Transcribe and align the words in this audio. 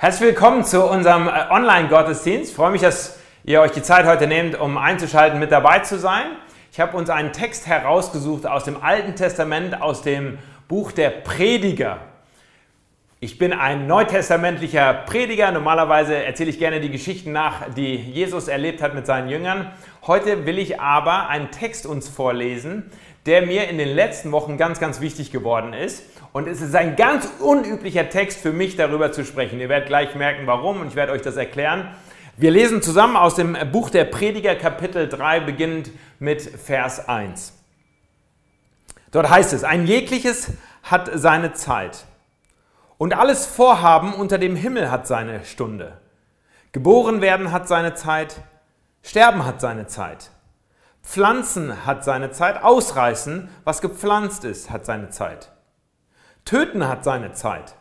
Herzlich 0.00 0.28
willkommen 0.28 0.62
zu 0.62 0.84
unserem 0.84 1.26
äh, 1.26 1.50
Online-Gottesdienst. 1.50 2.50
Ich 2.50 2.56
freue 2.56 2.70
mich, 2.70 2.82
dass 2.82 3.18
ihr 3.42 3.60
euch 3.60 3.72
die 3.72 3.82
Zeit 3.82 4.06
heute 4.06 4.28
nehmt, 4.28 4.56
um 4.56 4.78
einzuschalten, 4.78 5.40
mit 5.40 5.50
dabei 5.50 5.80
zu 5.80 5.98
sein. 5.98 6.26
Ich 6.70 6.78
habe 6.78 6.96
uns 6.96 7.10
einen 7.10 7.32
Text 7.32 7.66
herausgesucht 7.66 8.46
aus 8.46 8.62
dem 8.62 8.80
Alten 8.80 9.16
Testament, 9.16 9.82
aus 9.82 10.02
dem 10.02 10.38
Buch 10.68 10.92
der 10.92 11.10
Prediger. 11.10 11.98
Ich 13.18 13.38
bin 13.38 13.52
ein 13.52 13.88
neutestamentlicher 13.88 14.94
Prediger. 14.94 15.50
Normalerweise 15.50 16.14
erzähle 16.14 16.50
ich 16.50 16.60
gerne 16.60 16.78
die 16.80 16.90
Geschichten 16.90 17.32
nach, 17.32 17.68
die 17.76 17.96
Jesus 17.96 18.46
erlebt 18.46 18.80
hat 18.80 18.94
mit 18.94 19.04
seinen 19.04 19.28
Jüngern. 19.28 19.72
Heute 20.06 20.46
will 20.46 20.60
ich 20.60 20.80
aber 20.80 21.28
einen 21.28 21.50
Text 21.50 21.86
uns 21.86 22.08
vorlesen, 22.08 22.88
der 23.26 23.42
mir 23.42 23.66
in 23.66 23.78
den 23.78 23.88
letzten 23.88 24.30
Wochen 24.30 24.58
ganz, 24.58 24.78
ganz 24.78 25.00
wichtig 25.00 25.32
geworden 25.32 25.72
ist. 25.72 26.04
Und 26.32 26.46
es 26.46 26.60
ist 26.60 26.74
ein 26.74 26.96
ganz 26.96 27.28
unüblicher 27.40 28.08
Text 28.10 28.40
für 28.40 28.52
mich, 28.52 28.76
darüber 28.76 29.12
zu 29.12 29.24
sprechen. 29.24 29.60
Ihr 29.60 29.68
werdet 29.68 29.88
gleich 29.88 30.14
merken, 30.14 30.46
warum 30.46 30.80
und 30.80 30.88
ich 30.88 30.94
werde 30.94 31.12
euch 31.12 31.22
das 31.22 31.36
erklären. 31.36 31.94
Wir 32.36 32.50
lesen 32.50 32.82
zusammen 32.82 33.16
aus 33.16 33.34
dem 33.34 33.56
Buch 33.72 33.90
der 33.90 34.04
Prediger 34.04 34.54
Kapitel 34.54 35.08
3, 35.08 35.40
beginnend 35.40 35.90
mit 36.18 36.40
Vers 36.40 37.08
1. 37.08 37.52
Dort 39.10 39.30
heißt 39.30 39.52
es, 39.52 39.64
ein 39.64 39.86
jegliches 39.86 40.52
hat 40.82 41.10
seine 41.14 41.54
Zeit 41.54 42.04
und 42.98 43.14
alles 43.14 43.46
Vorhaben 43.46 44.12
unter 44.12 44.38
dem 44.38 44.54
Himmel 44.54 44.90
hat 44.90 45.06
seine 45.06 45.44
Stunde. 45.44 45.98
Geboren 46.72 47.20
werden 47.20 47.50
hat 47.50 47.66
seine 47.66 47.94
Zeit, 47.94 48.36
sterben 49.02 49.44
hat 49.44 49.60
seine 49.60 49.86
Zeit. 49.86 50.30
Pflanzen 51.02 51.86
hat 51.86 52.04
seine 52.04 52.30
Zeit, 52.32 52.62
ausreißen, 52.62 53.48
was 53.64 53.80
gepflanzt 53.80 54.44
ist, 54.44 54.70
hat 54.70 54.84
seine 54.84 55.08
Zeit. 55.08 55.50
Töten 56.48 56.88
hat 56.88 57.04
seine 57.04 57.32
Zeit. 57.32 57.74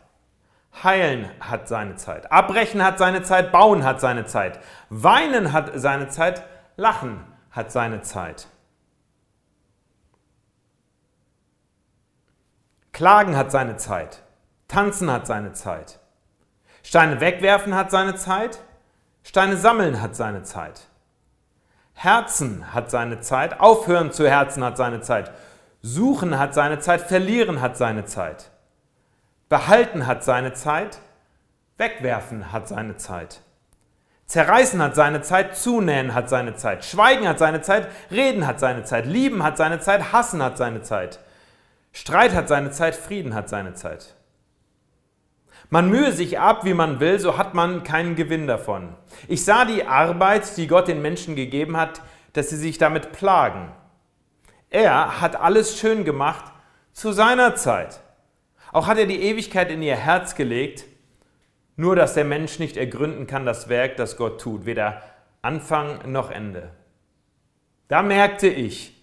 Heilen 0.83 1.29
hat 1.39 1.69
seine 1.69 1.95
Zeit. 1.95 2.33
Abbrechen 2.33 2.83
hat 2.83 2.97
seine 2.97 3.23
Zeit. 3.23 3.53
Bauen 3.53 3.85
hat 3.85 4.01
seine 4.01 4.25
Zeit. 4.25 4.59
Weinen 4.89 5.53
hat 5.53 5.71
seine 5.75 6.09
Zeit. 6.09 6.43
Lachen 6.75 7.23
hat 7.49 7.71
seine 7.71 8.01
Zeit. 8.01 8.47
Klagen 12.91 13.37
hat 13.37 13.51
seine 13.51 13.77
Zeit. 13.77 14.21
Tanzen 14.67 15.09
hat 15.09 15.27
seine 15.27 15.53
Zeit. 15.53 16.01
Steine 16.83 17.21
wegwerfen 17.21 17.73
hat 17.73 17.89
seine 17.89 18.15
Zeit. 18.15 18.59
Steine 19.23 19.55
sammeln 19.55 20.01
hat 20.01 20.13
seine 20.17 20.43
Zeit. 20.43 20.89
Herzen 21.93 22.73
hat 22.73 22.91
seine 22.91 23.21
Zeit. 23.21 23.61
Aufhören 23.61 24.11
zu 24.11 24.27
Herzen 24.29 24.61
hat 24.61 24.75
seine 24.75 24.99
Zeit. 24.99 25.31
Suchen 25.81 26.37
hat 26.37 26.53
seine 26.53 26.79
Zeit. 26.79 26.99
Verlieren 26.99 27.61
hat 27.61 27.77
seine 27.77 28.03
Zeit. 28.03 28.51
Behalten 29.49 30.07
hat 30.07 30.23
seine 30.23 30.53
Zeit, 30.53 30.99
wegwerfen 31.77 32.51
hat 32.51 32.67
seine 32.67 32.97
Zeit. 32.97 33.41
Zerreißen 34.25 34.81
hat 34.81 34.95
seine 34.95 35.21
Zeit, 35.21 35.55
zunähen 35.55 36.13
hat 36.13 36.27
seine 36.27 36.55
Zeit, 36.55 36.83
schweigen 36.83 37.25
hat 37.25 37.39
seine 37.39 37.61
Zeit, 37.61 37.87
reden 38.11 38.45
hat 38.45 38.59
seine 38.59 38.83
Zeit, 38.83 39.05
lieben 39.05 39.41
hat 39.41 39.55
seine 39.55 39.79
Zeit, 39.79 40.11
hassen 40.11 40.43
hat 40.43 40.57
seine 40.57 40.81
Zeit. 40.81 41.19
Streit 41.93 42.33
hat 42.33 42.49
seine 42.49 42.71
Zeit, 42.71 42.95
Frieden 42.95 43.33
hat 43.33 43.47
seine 43.47 43.73
Zeit. 43.73 44.15
Man 45.69 45.89
mühe 45.89 46.11
sich 46.11 46.39
ab, 46.39 46.65
wie 46.65 46.73
man 46.73 46.99
will, 46.99 47.19
so 47.19 47.37
hat 47.37 47.53
man 47.53 47.83
keinen 47.83 48.15
Gewinn 48.15 48.47
davon. 48.47 48.95
Ich 49.29 49.45
sah 49.45 49.63
die 49.63 49.85
Arbeit, 49.85 50.57
die 50.57 50.67
Gott 50.67 50.89
den 50.89 51.01
Menschen 51.01 51.37
gegeben 51.37 51.77
hat, 51.77 52.01
dass 52.33 52.49
sie 52.49 52.57
sich 52.57 52.77
damit 52.77 53.13
plagen. 53.13 53.71
Er 54.69 55.21
hat 55.21 55.37
alles 55.37 55.79
schön 55.79 56.03
gemacht 56.03 56.51
zu 56.91 57.13
seiner 57.13 57.55
Zeit. 57.55 58.01
Auch 58.71 58.87
hat 58.87 58.97
er 58.97 59.05
die 59.05 59.21
Ewigkeit 59.21 59.71
in 59.71 59.81
ihr 59.81 59.95
Herz 59.95 60.35
gelegt, 60.35 60.85
nur 61.75 61.95
dass 61.95 62.13
der 62.13 62.25
Mensch 62.25 62.59
nicht 62.59 62.77
ergründen 62.77 63.27
kann 63.27 63.45
das 63.45 63.69
Werk, 63.69 63.97
das 63.97 64.17
Gott 64.17 64.41
tut, 64.41 64.65
weder 64.65 65.01
Anfang 65.41 66.11
noch 66.11 66.31
Ende. 66.31 66.71
Da 67.87 68.01
merkte 68.01 68.47
ich, 68.47 68.93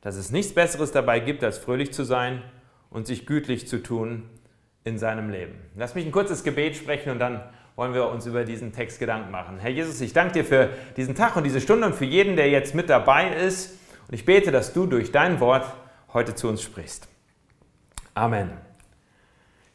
dass 0.00 0.16
es 0.16 0.30
nichts 0.30 0.54
Besseres 0.54 0.92
dabei 0.92 1.20
gibt, 1.20 1.44
als 1.44 1.58
fröhlich 1.58 1.92
zu 1.92 2.04
sein 2.04 2.42
und 2.90 3.06
sich 3.06 3.26
gütlich 3.26 3.68
zu 3.68 3.82
tun 3.82 4.28
in 4.84 4.98
seinem 4.98 5.30
Leben. 5.30 5.54
Lass 5.76 5.94
mich 5.94 6.04
ein 6.04 6.12
kurzes 6.12 6.44
Gebet 6.44 6.76
sprechen 6.76 7.10
und 7.10 7.18
dann 7.18 7.42
wollen 7.76 7.94
wir 7.94 8.08
uns 8.08 8.26
über 8.26 8.44
diesen 8.44 8.72
Text 8.72 8.98
Gedanken 8.98 9.30
machen. 9.30 9.58
Herr 9.58 9.70
Jesus, 9.70 10.00
ich 10.00 10.12
danke 10.12 10.34
dir 10.34 10.44
für 10.44 10.70
diesen 10.96 11.14
Tag 11.14 11.36
und 11.36 11.44
diese 11.44 11.60
Stunde 11.60 11.86
und 11.86 11.94
für 11.94 12.04
jeden, 12.04 12.36
der 12.36 12.48
jetzt 12.48 12.74
mit 12.74 12.88
dabei 12.88 13.34
ist. 13.34 13.78
Und 14.06 14.14
ich 14.14 14.24
bete, 14.24 14.52
dass 14.52 14.72
du 14.72 14.86
durch 14.86 15.10
dein 15.10 15.40
Wort 15.40 15.66
heute 16.12 16.34
zu 16.34 16.48
uns 16.48 16.62
sprichst. 16.62 17.08
Amen. 18.14 18.63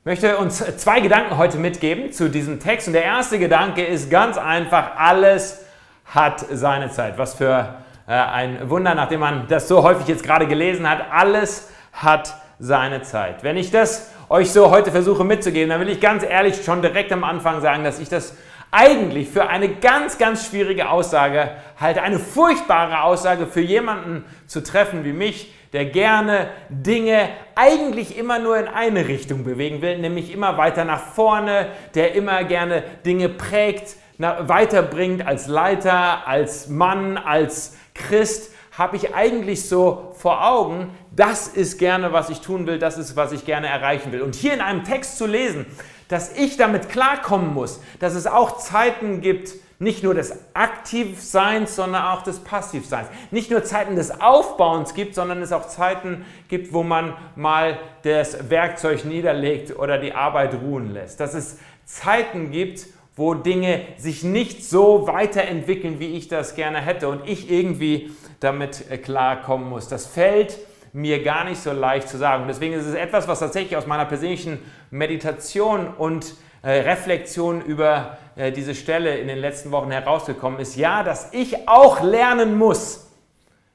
Ich 0.02 0.06
möchte 0.06 0.38
uns 0.38 0.64
zwei 0.78 1.02
Gedanken 1.02 1.36
heute 1.36 1.58
mitgeben 1.58 2.14
zu 2.14 2.30
diesem 2.30 2.62
Text. 2.62 2.88
Und 2.88 2.94
der 2.94 3.04
erste 3.04 3.38
Gedanke 3.38 3.84
ist 3.84 4.10
ganz 4.10 4.38
einfach, 4.38 4.96
alles 4.96 5.66
hat 6.06 6.40
seine 6.50 6.90
Zeit. 6.90 7.18
Was 7.18 7.34
für 7.34 7.76
äh, 8.08 8.14
ein 8.14 8.70
Wunder, 8.70 8.96
nachdem 8.96 9.20
man 9.20 9.50
das 9.50 9.68
so 9.68 9.84
häufig 9.84 10.08
jetzt 10.08 10.24
gerade 10.24 10.48
gelesen 10.48 10.90
hat. 10.90 11.12
Alles 11.12 11.70
hat 11.92 12.34
seine 12.60 13.02
Zeit. 13.02 13.44
Wenn 13.44 13.58
ich 13.58 13.72
das 13.72 14.10
euch 14.30 14.54
so 14.54 14.72
heute 14.72 14.90
versuche 14.90 15.26
mitzugeben, 15.26 15.70
dann 15.70 15.82
will 15.82 15.90
ich 15.90 16.00
ganz 16.00 16.24
ehrlich 16.24 16.64
schon 16.64 16.82
direkt 16.82 17.12
am 17.12 17.26
Anfang 17.26 17.60
sagen, 17.60 17.84
dass 17.84 18.00
ich 18.00 18.08
das 18.08 18.38
eigentlich 18.72 19.28
für 19.28 19.50
eine 19.50 19.68
ganz, 19.68 20.18
ganz 20.18 20.48
schwierige 20.48 20.92
Aussage 20.92 21.52
halte. 21.78 22.04
Eine 22.04 22.20
furchtbare 22.20 23.02
Aussage 23.02 23.48
für 23.48 23.60
jemanden 23.60 24.24
zu 24.48 24.64
treffen 24.64 25.04
wie 25.04 25.12
mich, 25.12 25.54
der 25.74 25.86
gerne 25.86 26.50
Dinge 26.70 27.30
eigentlich 27.56 28.18
immer 28.18 28.40
nur 28.40 28.58
in 28.58 28.68
eine 28.68 29.08
Richtung 29.08 29.44
bewegen 29.44 29.82
will, 29.82 30.00
nämlich 30.00 30.34
immer 30.34 30.58
weiter 30.58 30.86
nach 30.86 31.02
vorne, 31.14 31.68
der 31.96 32.16
immer 32.16 32.44
gerne 32.44 32.84
Dinge 33.06 33.30
prägt, 33.30 33.96
weiterbringt 34.18 35.26
als 35.26 35.48
Leiter, 35.48 36.28
als 36.28 36.68
Mann, 36.68 37.18
als 37.18 37.78
Christ, 37.94 38.54
habe 38.78 38.96
ich 38.96 39.14
eigentlich 39.14 39.68
so 39.68 40.16
vor 40.18 40.48
Augen, 40.48 40.96
das 41.12 41.50
ist 41.50 41.78
gerne, 41.78 42.14
was 42.14 42.30
ich 42.30 42.40
tun 42.40 42.66
will, 42.66 42.80
das 42.80 42.98
ist, 42.98 43.16
was 43.18 43.34
ich 43.34 43.46
gerne 43.46 43.68
erreichen 43.68 44.12
will. 44.14 44.22
Und 44.22 44.36
hier 44.36 44.54
in 44.54 44.62
einem 44.62 44.86
Text 44.86 45.18
zu 45.18 45.26
lesen, 45.26 45.66
dass 46.08 46.36
ich 46.38 46.56
damit 46.56 46.90
klarkommen 46.90 47.54
muss, 47.54 47.82
dass 48.00 48.16
es 48.16 48.26
auch 48.26 48.58
Zeiten 48.58 49.22
gibt, 49.22 49.54
nicht 49.80 50.04
nur 50.04 50.14
des 50.14 50.34
Aktivseins, 50.54 51.76
sondern 51.78 52.04
auch 52.04 52.22
des 52.22 52.40
Passivseins. 52.40 53.08
Nicht 53.32 53.50
nur 53.50 53.64
Zeiten 53.64 53.96
des 53.96 54.20
Aufbauens 54.20 54.94
gibt, 54.94 55.16
sondern 55.16 55.42
es 55.42 55.54
auch 55.54 55.68
Zeiten 55.68 56.26
gibt, 56.50 56.74
wo 56.74 56.84
man 56.84 57.14
mal 57.38 57.80
das 58.04 58.50
Werkzeug 58.50 59.06
niederlegt 59.06 59.78
oder 59.78 59.98
die 59.98 60.14
Arbeit 60.14 60.56
ruhen 60.62 60.94
lässt. 60.94 61.22
Dass 61.22 61.34
es 61.34 61.60
Zeiten 61.86 62.52
gibt, 62.52 62.88
wo 63.16 63.34
Dinge 63.34 63.82
sich 63.98 64.24
nicht 64.24 64.66
so 64.66 65.08
weiterentwickeln, 65.08 66.00
wie 66.00 66.18
ich 66.18 66.28
das 66.28 66.56
gerne 66.56 66.82
hätte 66.82 67.08
und 67.08 67.28
ich 67.28 67.50
irgendwie 67.50 68.12
damit 68.42 68.86
klarkommen 69.04 69.70
muss. 69.70 69.88
Das 69.88 70.06
fällt 70.06 70.58
mir 70.92 71.24
gar 71.24 71.46
nicht 71.46 71.62
so 71.62 71.72
leicht 71.72 72.10
zu 72.10 72.18
sagen. 72.18 72.46
deswegen 72.48 72.74
ist 72.74 72.86
es 72.86 72.96
etwas, 72.96 73.28
was 73.28 73.40
tatsächlich 73.40 73.78
aus 73.78 73.88
meiner 73.88 74.06
persönlichen 74.06 74.60
Meditation 74.92 75.88
und 75.88 76.34
äh, 76.62 76.72
Reflexion 76.82 77.62
über 77.62 78.18
äh, 78.40 78.54
diese 78.54 78.74
Stelle 78.74 79.18
in 79.18 79.28
den 79.28 79.38
letzten 79.38 79.70
Wochen 79.72 79.92
herausgekommen 79.92 80.62
ist, 80.62 80.78
ja, 80.78 81.04
dass 81.04 81.34
ich 81.34 81.68
auch 81.68 82.02
lernen 82.02 82.58
muss, 82.58 83.12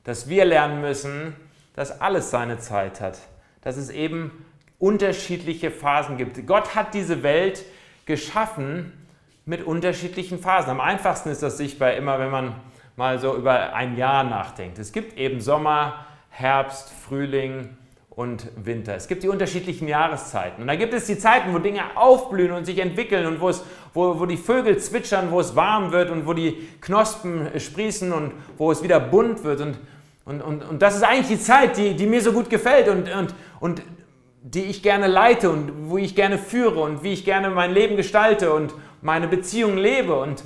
dass 0.04 0.26
wir 0.26 0.46
lernen 0.46 0.80
müssen, 0.80 1.36
dass 1.76 2.00
alles 2.00 2.30
seine 2.30 2.58
Zeit 2.58 3.02
hat, 3.02 3.18
dass 3.60 3.76
es 3.76 3.90
eben 3.90 4.46
unterschiedliche 4.78 5.70
Phasen 5.70 6.16
gibt. 6.16 6.46
Gott 6.46 6.74
hat 6.74 6.94
diese 6.94 7.22
Welt 7.22 7.62
geschaffen 8.06 8.92
mit 9.44 9.62
unterschiedlichen 9.62 10.38
Phasen. 10.38 10.70
Am 10.70 10.80
einfachsten 10.80 11.28
ist 11.28 11.42
das 11.42 11.58
sichtbar 11.58 11.92
immer, 11.92 12.18
wenn 12.18 12.30
man 12.30 12.54
mal 12.96 13.18
so 13.18 13.36
über 13.36 13.74
ein 13.74 13.98
Jahr 13.98 14.24
nachdenkt. 14.24 14.78
Es 14.78 14.92
gibt 14.92 15.18
eben 15.18 15.42
Sommer, 15.42 16.06
Herbst, 16.30 16.90
Frühling, 16.90 17.76
und 18.16 18.48
Winter. 18.56 18.94
Es 18.94 19.08
gibt 19.08 19.22
die 19.24 19.28
unterschiedlichen 19.28 19.88
Jahreszeiten. 19.88 20.62
Und 20.62 20.68
da 20.68 20.76
gibt 20.76 20.94
es 20.94 21.06
die 21.06 21.18
Zeiten, 21.18 21.52
wo 21.52 21.58
Dinge 21.58 21.82
aufblühen 21.96 22.52
und 22.52 22.64
sich 22.64 22.78
entwickeln 22.78 23.26
und 23.26 23.40
wo, 23.40 23.48
es, 23.48 23.64
wo, 23.92 24.20
wo 24.20 24.26
die 24.26 24.36
Vögel 24.36 24.78
zwitschern, 24.78 25.30
wo 25.30 25.40
es 25.40 25.56
warm 25.56 25.90
wird 25.90 26.10
und 26.10 26.26
wo 26.26 26.32
die 26.32 26.68
Knospen 26.80 27.48
sprießen 27.58 28.12
und 28.12 28.32
wo 28.56 28.70
es 28.70 28.82
wieder 28.82 29.00
bunt 29.00 29.42
wird. 29.42 29.60
Und, 29.60 29.78
und, 30.24 30.42
und, 30.42 30.62
und 30.62 30.82
das 30.82 30.96
ist 30.96 31.02
eigentlich 31.02 31.38
die 31.38 31.42
Zeit, 31.42 31.76
die, 31.76 31.94
die 31.94 32.06
mir 32.06 32.20
so 32.20 32.32
gut 32.32 32.50
gefällt 32.50 32.88
und, 32.88 33.12
und, 33.12 33.34
und 33.58 33.82
die 34.42 34.62
ich 34.64 34.82
gerne 34.82 35.08
leite 35.08 35.50
und 35.50 35.90
wo 35.90 35.98
ich 35.98 36.14
gerne 36.14 36.38
führe 36.38 36.80
und 36.80 37.02
wie 37.02 37.14
ich 37.14 37.24
gerne 37.24 37.50
mein 37.50 37.72
Leben 37.72 37.96
gestalte 37.96 38.52
und 38.52 38.74
meine 39.02 39.26
Beziehungen 39.26 39.78
lebe. 39.78 40.16
Und, 40.20 40.44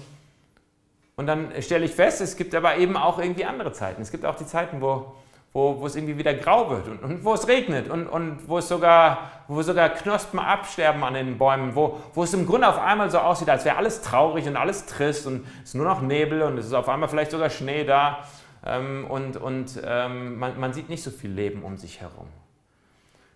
und 1.17 1.27
dann 1.27 1.53
stelle 1.61 1.85
ich 1.85 1.91
fest, 1.91 2.23
es 2.23 2.37
gibt 2.37 2.55
aber 2.55 2.79
eben 2.79 2.97
auch 2.97 3.19
irgendwie 3.19 3.45
andere 3.45 3.73
Zeiten. 3.73 4.01
Es 4.01 4.11
gibt 4.11 4.25
auch 4.25 4.37
die 4.37 4.47
Zeiten, 4.47 4.81
wo 4.81 5.15
wo, 5.53 5.81
wo 5.81 5.87
es 5.87 5.97
irgendwie 5.97 6.19
wieder 6.19 6.35
grau 6.35 6.71
wird 6.71 6.89
und, 6.89 7.03
und 7.03 7.25
wo 7.25 7.35
es 7.35 7.49
regnet 7.49 7.89
und, 7.89 8.07
und 8.07 8.49
wo, 8.49 8.59
es 8.59 8.69
sogar, 8.69 9.31
wo 9.49 9.61
sogar 9.63 9.89
Knospen 9.91 10.39
absterben 10.39 11.03
an 11.03 11.15
den 11.15 11.39
Bäumen, 11.39 11.75
wo, 11.75 11.99
wo 12.15 12.23
es 12.23 12.35
im 12.35 12.47
Grunde 12.47 12.69
auf 12.69 12.79
einmal 12.79 13.11
so 13.11 13.19
aussieht, 13.19 13.49
als 13.49 13.65
wäre 13.65 13.77
alles 13.77 14.03
traurig 14.03 14.47
und 14.47 14.57
alles 14.57 14.87
trist 14.87 15.27
und 15.27 15.47
es 15.63 15.71
ist 15.71 15.75
nur 15.75 15.87
noch 15.87 16.03
Nebel 16.03 16.43
und 16.43 16.59
es 16.59 16.67
ist 16.67 16.75
auf 16.75 16.89
einmal 16.89 17.09
vielleicht 17.09 17.31
sogar 17.31 17.51
Schnee 17.51 17.85
da 17.85 18.19
ähm, 18.65 19.07
und, 19.09 19.37
und 19.37 19.81
ähm, 19.85 20.39
man, 20.39 20.61
man 20.61 20.73
sieht 20.73 20.89
nicht 20.89 21.03
so 21.03 21.11
viel 21.11 21.31
Leben 21.31 21.63
um 21.63 21.77
sich 21.77 22.01
herum. 22.01 22.29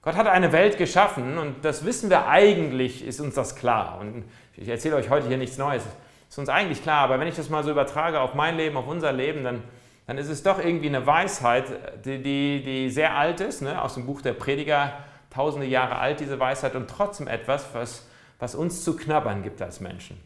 Gott 0.02 0.16
hat 0.16 0.26
eine 0.26 0.50
Welt 0.52 0.78
geschaffen 0.78 1.38
und 1.38 1.64
das 1.64 1.84
wissen 1.84 2.10
wir 2.10 2.26
eigentlich, 2.26 3.06
ist 3.06 3.20
uns 3.20 3.36
das 3.36 3.54
klar. 3.54 3.98
Und 4.00 4.24
ich 4.56 4.68
erzähle 4.68 4.96
euch 4.96 5.10
heute 5.10 5.28
hier 5.28 5.36
nichts 5.38 5.58
Neues, 5.58 5.84
ist 6.28 6.38
uns 6.38 6.48
eigentlich 6.48 6.82
klar, 6.82 7.04
aber 7.04 7.20
wenn 7.20 7.28
ich 7.28 7.36
das 7.36 7.48
mal 7.48 7.62
so 7.62 7.70
übertrage 7.70 8.20
auf 8.20 8.34
mein 8.34 8.56
Leben, 8.56 8.76
auf 8.76 8.88
unser 8.88 9.12
Leben, 9.12 9.44
dann, 9.44 9.62
dann 10.06 10.19
ist 10.19 10.28
es 10.28 10.43
doch 10.43 10.58
irgendwie 10.58 10.88
eine 10.88 11.06
Weisheit, 11.06 12.04
die, 12.04 12.22
die, 12.22 12.62
die 12.62 12.90
sehr 12.90 13.16
alt 13.16 13.40
ist, 13.40 13.62
ne? 13.62 13.81
aus 13.81 13.94
dem 13.94 14.06
Buch 14.06 14.20
der 14.20 14.32
Prediger, 14.32 14.93
tausende 15.31 15.66
Jahre 15.66 15.99
alt 15.99 16.20
diese 16.20 16.38
Weisheit 16.38 16.75
und 16.75 16.88
trotzdem 16.88 17.28
etwas, 17.28 17.66
was, 17.72 18.06
was 18.38 18.54
uns 18.54 18.84
zu 18.84 18.96
knabbern 18.96 19.43
gibt 19.43 19.62
als 19.62 19.81
Menschen. 19.81 20.20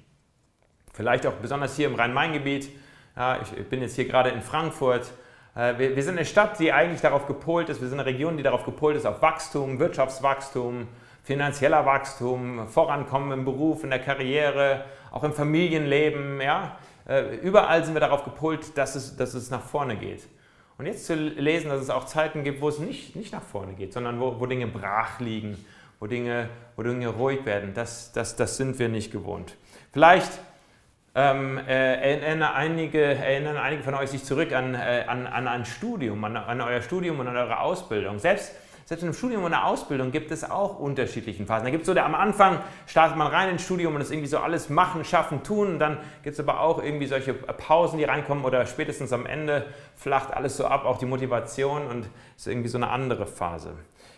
Vielleicht 0.93 1.27
auch 1.27 1.35
besonders 1.35 1.77
hier 1.77 1.87
im 1.87 1.95
Rhein-Main-Gebiet. 1.95 2.71
Ja, 3.17 3.41
ich 3.41 3.69
bin 3.69 3.83
jetzt 3.83 3.95
hier 3.97 4.07
gerade 4.07 4.31
in 4.31 4.43
Frankfurt 4.43 5.13
äh, 5.57 5.79
wir, 5.79 5.97
wir 5.97 6.03
sind 6.03 6.17
eine 6.17 6.27
Stadt, 6.27 6.61
die 6.61 6.73
eigentlich 6.73 7.01
darauf 7.01 7.27
gepolt 7.27 7.69
ist, 7.69 7.81
wir 7.81 7.89
sind 7.89 7.99
eine 7.99 8.09
Region, 8.09 8.37
die 8.37 8.43
darauf 8.43 8.65
gepolt 8.65 8.97
ist, 8.97 9.07
auf 9.07 9.23
Wachstum, 9.23 9.79
Wirtschaftswachstum, 9.79 10.87
finanzieller 11.25 11.85
Wachstum, 11.87 12.69
Vorankommen 12.69 13.33
im 13.33 13.45
Beruf, 13.45 13.83
in 13.83 13.91
der 13.91 13.99
Karriere, 13.99 14.85
auch 15.11 15.25
im 15.25 15.33
Familienleben. 15.33 16.41
Ja? 16.41 16.79
Äh, 17.09 17.37
überall 17.37 17.85
sind 17.85 17.95
wir 17.95 18.01
darauf 18.01 18.25
gepolt, 18.25 18.77
dass 18.77 18.95
es, 18.95 19.17
dass 19.17 19.35
es 19.35 19.51
nach 19.51 19.63
vorne 19.63 19.97
geht. 19.97 20.27
Und 20.79 20.87
jetzt 20.87 21.07
zu 21.07 21.15
lesen, 21.15 21.71
dass 21.71 21.81
es 21.81 21.91
auch 21.91 22.05
Zeiten 22.05 22.45
gibt, 22.45 22.61
wo 22.61 22.69
es 22.69 22.79
nicht, 22.79 23.17
nicht 23.17 23.33
nach 23.33 23.43
vorne 23.43 23.73
geht, 23.73 23.93
sondern 23.93 24.21
wo, 24.21 24.39
wo 24.39 24.47
Dinge 24.47 24.67
brach 24.67 25.21
liegen, 25.21 25.65
wo 26.01 26.07
Dinge, 26.07 26.51
wo 26.77 26.83
Dinge 26.83 27.09
ruhig 27.09 27.47
werden, 27.47 27.73
das, 27.73 28.13
das, 28.13 28.37
das 28.37 28.57
sind 28.57 28.79
wir 28.79 28.89
nicht 28.89 29.11
gewohnt. 29.11 29.57
Vielleicht 29.93 30.31
ähm, 31.15 31.57
äh, 31.67 32.19
erinnern, 32.19 32.53
einige, 32.55 33.03
erinnern 33.03 33.57
einige 33.57 33.83
von 33.83 33.95
euch 33.95 34.11
sich 34.11 34.23
zurück 34.23 34.53
an, 34.53 34.75
äh, 34.75 35.05
an, 35.07 35.27
an 35.27 35.49
ein 35.49 35.65
Studium, 35.65 36.23
an, 36.25 36.37
an, 36.37 36.61
euer 36.61 36.83
Studium 36.83 37.19
und 37.21 37.27
an 37.27 37.37
eure 37.37 37.61
Ausbildung. 37.61 38.19
Selbst, 38.19 38.53
selbst 38.87 39.03
in 39.03 39.09
einem 39.09 39.17
Studium 39.17 39.43
und 39.43 39.53
einer 39.53 39.67
Ausbildung 39.67 40.13
gibt 40.13 40.31
es 40.31 40.49
auch 40.49 40.79
unterschiedliche 40.79 41.45
Phasen. 41.45 41.65
Da 41.65 41.71
gibt 41.71 41.83
es 41.83 41.87
so, 41.89 41.95
der, 41.95 42.07
am 42.07 42.15
Anfang 42.15 42.61
startet 42.87 43.17
man 43.17 43.27
rein 43.27 43.51
ins 43.51 43.65
Studium 43.65 43.97
und 43.97 44.01
ist 44.01 44.13
irgendwie 44.13 44.29
so 44.29 44.39
alles 44.39 44.71
machen, 44.71 45.05
schaffen, 45.05 45.43
tun. 45.43 45.73
Und 45.73 45.79
dann 45.81 45.99
gibt 46.23 46.35
es 46.35 46.41
aber 46.41 46.61
auch 46.61 46.81
irgendwie 46.81 47.07
solche 47.07 47.35
Pausen, 47.35 47.99
die 47.99 48.05
reinkommen 48.05 48.45
oder 48.45 48.65
spätestens 48.65 49.13
am 49.13 49.27
Ende 49.27 49.67
flacht 49.97 50.33
alles 50.33 50.57
so 50.57 50.67
ab, 50.67 50.85
auch 50.85 50.99
die 50.99 51.07
Motivation 51.07 51.89
und 51.89 52.09
ist 52.37 52.47
irgendwie 52.47 52.69
so 52.69 52.79
eine 52.79 52.89
andere 52.89 53.27
Phase. 53.27 53.73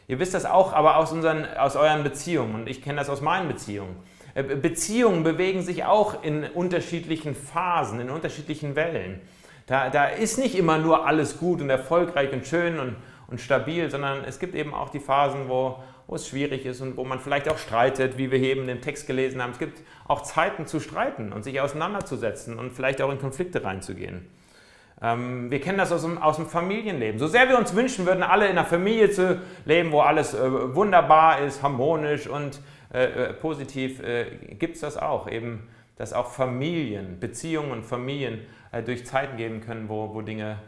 Ihr 0.07 0.19
wisst 0.19 0.35
das 0.35 0.45
auch 0.45 0.75
aber 0.75 0.99
aus, 0.99 1.13
unseren, 1.13 1.47
aus 1.57 1.75
euren 1.75 2.03
Beziehungen 2.03 2.55
und 2.55 2.69
ich 2.69 2.83
kenne 2.83 2.99
das 2.99 3.09
aus 3.09 3.23
meinen 3.23 3.49
Beziehungen. 3.49 3.97
Äh, 4.35 4.43
Beziehungen 4.43 5.23
bewegen 5.25 5.63
sich 5.63 5.87
auch 5.87 6.23
in 6.23 6.45
unterschiedlichen 6.45 7.35
Phasen, 7.35 8.01
in 8.01 8.11
unterschiedlichen 8.11 8.77
Wellen. 8.77 9.23
Da, 9.65 9.91
da 9.91 10.07
ist 10.07 10.39
nicht 10.39 10.57
immer 10.57 10.79
nur 10.79 11.07
alles 11.07 11.39
gut 11.39 11.61
und 11.61 11.69
erfolgreich 11.71 12.33
und 12.33 12.47
schön 12.47 12.79
und, 12.79 12.97
und 13.29 13.41
stabil, 13.41 13.91
sondern 13.91 14.25
es 14.25 14.39
gibt 14.39 14.55
eben 14.55 14.75
auch 14.75 14.89
die 14.89 15.01
Phasen, 15.01 15.49
wo, 15.49 15.79
wo 16.07 16.15
es 16.17 16.27
schwierig 16.27 16.67
ist 16.67 16.81
und 16.81 16.97
wo 16.97 17.05
man 17.05 17.21
vielleicht 17.21 17.49
auch 17.49 17.59
streitet, 17.59 18.19
wie 18.19 18.31
wir 18.31 18.41
eben 18.41 18.69
im 18.69 18.81
Text 18.81 19.07
gelesen 19.07 19.43
haben. 19.43 19.53
Es 19.53 19.59
gibt 19.59 19.83
auch 20.07 20.23
Zeiten 20.23 20.67
zu 20.67 20.81
streiten 20.81 21.33
und 21.33 21.45
sich 21.45 21.61
auseinanderzusetzen 21.61 22.59
und 22.59 22.73
vielleicht 22.73 23.01
auch 23.03 23.13
in 23.13 23.19
Konflikte 23.19 23.63
reinzugehen. 23.63 24.27
Ähm, 25.01 25.51
wir 25.51 25.61
kennen 25.61 25.79
das 25.79 25.93
aus 25.93 26.03
dem, 26.03 26.19
aus 26.19 26.37
dem, 26.37 26.47
Familienleben. 26.47 27.21
So 27.21 27.27
sehr 27.29 27.49
wir 27.49 27.59
uns 27.59 27.75
wünschen 27.75 28.07
würden, 28.07 28.23
alle 28.23 28.47
in 28.47 28.53
einer 28.53 28.65
Familie 28.65 29.11
zu 29.11 29.41
leben, 29.65 29.93
wo 29.93 30.01
alles 30.01 30.35
äh, 30.35 30.75
wunderbar 30.75 31.41
ist, 31.41 31.63
harmonisch 31.63 32.27
und 32.27 32.61
äh, 32.93 33.05
äh, 33.05 33.33
positiv 33.35 34.03
äh, 34.03 34.55
gibt 34.59 34.77
es 34.77 34.81
das 34.81 34.97
auch, 34.97 35.31
eben, 35.31 35.69
dass 35.97 36.15
auch 36.15 36.31
Familien, 36.33 37.21
Beziehungen 37.21 37.71
und 37.71 37.85
Familien 37.85 38.41
äh, 38.73 38.83
durch 38.83 39.05
Zeiten 39.05 39.37
geben 39.37 39.61
können, 39.61 39.89
wo, 39.89 40.15
wo 40.15 40.23
Dinge, 40.23 40.59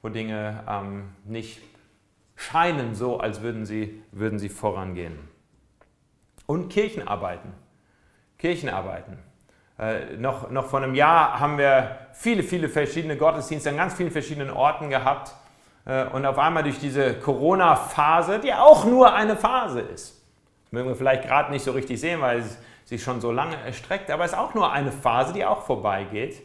wo 0.00 0.08
Dinge 0.08 0.64
ähm, 0.68 1.10
nicht 1.24 1.60
scheinen 2.36 2.94
so, 2.94 3.18
als 3.18 3.42
würden 3.42 3.66
sie, 3.66 4.02
würden 4.12 4.38
sie 4.38 4.48
vorangehen. 4.48 5.18
Und 6.46 6.68
Kirchenarbeiten. 6.68 7.52
Kirchenarbeiten. 8.38 9.18
Äh, 9.78 10.16
noch, 10.16 10.50
noch 10.50 10.66
vor 10.66 10.82
einem 10.82 10.94
Jahr 10.94 11.40
haben 11.40 11.58
wir 11.58 11.98
viele, 12.12 12.42
viele 12.42 12.68
verschiedene 12.68 13.16
Gottesdienste 13.16 13.70
an 13.70 13.76
ganz 13.76 13.94
vielen 13.94 14.10
verschiedenen 14.10 14.50
Orten 14.50 14.90
gehabt. 14.90 15.34
Äh, 15.84 16.04
und 16.06 16.24
auf 16.24 16.38
einmal 16.38 16.62
durch 16.62 16.78
diese 16.78 17.14
Corona-Phase, 17.14 18.38
die 18.38 18.54
auch 18.54 18.84
nur 18.84 19.12
eine 19.12 19.36
Phase 19.36 19.80
ist, 19.80 20.22
mögen 20.70 20.88
wir 20.88 20.96
vielleicht 20.96 21.24
gerade 21.24 21.50
nicht 21.50 21.64
so 21.64 21.72
richtig 21.72 22.00
sehen, 22.00 22.20
weil 22.20 22.40
es 22.40 22.58
sich 22.84 23.02
schon 23.02 23.20
so 23.20 23.32
lange 23.32 23.56
erstreckt, 23.56 24.10
aber 24.10 24.24
es 24.24 24.32
ist 24.32 24.38
auch 24.38 24.54
nur 24.54 24.72
eine 24.72 24.92
Phase, 24.92 25.32
die 25.32 25.44
auch 25.44 25.62
vorbeigeht. 25.62 26.40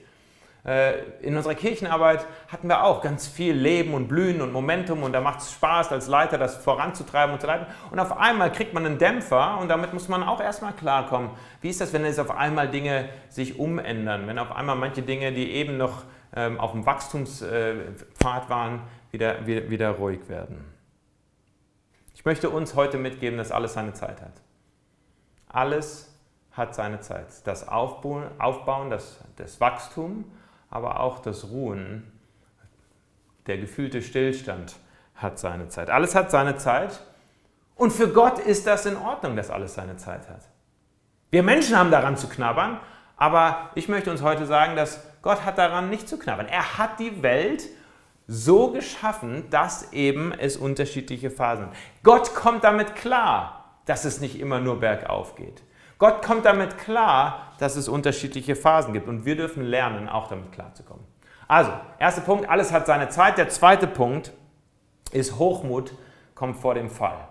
Äh, 0.64 1.00
in 1.22 1.36
unserer 1.36 1.56
Kirchenarbeit 1.56 2.28
hatten 2.48 2.68
wir 2.68 2.84
auch 2.84 3.02
ganz 3.02 3.28
viel 3.28 3.54
Leben 3.54 3.96
und 3.96 4.08
Blühen 4.08 4.42
und 4.42 4.54
Momentum 4.54 5.02
und 5.02 5.12
da 5.12 5.20
macht 5.20 5.40
es 5.40 5.52
Spaß, 5.54 5.92
als 5.92 6.08
Leiter 6.08 6.38
das 6.38 6.56
voranzutreiben 6.58 7.34
und 7.34 7.42
zu 7.42 7.48
leiten. 7.48 7.66
Und 7.90 8.00
auf 8.00 8.16
einmal 8.18 8.52
kriegt 8.52 8.74
man 8.74 8.86
einen 8.86 9.00
Dämpfer 9.00 9.58
und 9.60 9.70
damit 9.70 9.94
muss 9.94 10.08
man 10.08 10.22
auch 10.22 10.40
erstmal 10.40 10.74
klarkommen. 10.74 11.32
Wie 11.62 11.70
ist 11.70 11.82
das, 11.82 11.94
wenn 11.94 12.06
jetzt 12.06 12.20
auf 12.20 12.30
einmal 12.30 12.70
Dinge 12.70 13.10
sich 13.30 13.58
umändern, 13.58 14.28
wenn 14.28 14.38
auf 14.38 14.52
einmal 14.52 14.76
manche 14.76 15.02
Dinge, 15.02 15.32
die 15.32 15.52
eben 15.52 15.78
noch 15.78 16.04
ähm, 16.36 16.60
auf 16.60 16.74
dem 16.74 16.86
Wachstumspfad 16.86 18.50
waren, 18.50 18.82
wieder, 19.10 19.48
wieder, 19.48 19.90
ruhig 19.90 20.30
werden? 20.30 20.64
Ich 22.14 22.24
möchte 22.24 22.52
uns 22.52 22.76
heute 22.76 23.00
mitgeben, 23.00 23.40
dass 23.40 23.52
alles 23.52 23.74
seine 23.74 23.94
Zeit 23.94 24.22
hat. 24.22 24.34
Alles 25.50 26.16
hat 26.52 26.76
seine 26.76 27.00
Zeit. 27.00 27.26
Das 27.46 27.68
Aufbauen, 27.68 28.92
das, 28.92 29.22
das 29.38 29.60
Wachstum, 29.60 30.26
aber 30.72 31.02
auch 31.02 31.20
das 31.20 31.50
Ruhen, 31.50 32.12
der 33.46 33.58
gefühlte 33.58 34.02
Stillstand 34.02 34.76
hat 35.16 35.38
seine 35.38 35.68
Zeit. 35.68 35.90
Alles 35.90 36.16
hat 36.16 36.32
seine 36.32 36.56
Zeit. 36.58 37.02
Und 37.76 37.92
für 37.92 38.10
Gott 38.10 38.40
ist 38.40 38.66
das 38.66 38.86
in 38.86 38.96
Ordnung, 38.96 39.36
dass 39.36 39.50
alles 39.50 39.76
seine 39.76 39.98
Zeit 39.98 40.30
hat. 40.30 40.48
Wir 41.30 41.44
Menschen 41.44 41.78
haben 41.78 41.92
daran 41.92 42.18
zu 42.18 42.28
knabbern, 42.28 42.80
aber 43.18 43.70
ich 43.76 43.88
möchte 43.88 44.12
uns 44.12 44.22
heute 44.22 44.46
sagen, 44.46 44.76
dass 44.76 45.04
Gott 45.22 45.46
hat 45.46 45.58
daran 45.58 45.90
nicht 45.90 46.10
zu 46.10 46.18
knabbern. 46.18 46.48
Er 46.48 46.78
hat 46.78 47.00
die 47.00 47.22
Welt 47.22 47.64
so 48.28 48.72
geschaffen, 48.72 49.50
dass 49.50 49.92
eben 49.94 50.32
es 50.32 50.58
unterschiedliche 50.58 51.30
Phasen 51.30 51.66
sind. 51.66 51.76
Gott 52.04 52.34
kommt 52.34 52.64
damit 52.64 52.96
klar, 52.96 53.80
dass 53.86 54.06
es 54.06 54.22
nicht 54.22 54.40
immer 54.40 54.60
nur 54.60 54.80
bergauf 54.80 55.36
geht. 55.36 55.64
Gott 56.02 56.24
kommt 56.24 56.46
damit 56.46 56.80
klar, 56.80 57.54
dass 57.60 57.76
es 57.76 57.88
unterschiedliche 57.88 58.56
Phasen 58.56 58.92
gibt 58.92 59.08
und 59.08 59.24
wir 59.24 59.36
dürfen 59.36 59.64
lernen, 59.64 60.10
auch 60.10 60.30
damit 60.30 60.52
klarzukommen. 60.52 61.06
Also, 61.48 61.72
erster 62.00 62.22
Punkt, 62.22 62.50
alles 62.50 62.72
hat 62.72 62.88
seine 62.88 63.10
Zeit. 63.10 63.38
Der 63.38 63.50
zweite 63.50 63.86
Punkt 63.86 64.34
ist 65.12 65.38
Hochmut 65.38 65.94
kommt 66.34 66.58
vor 66.58 66.74
dem 66.74 66.90
Fall. 66.90 67.28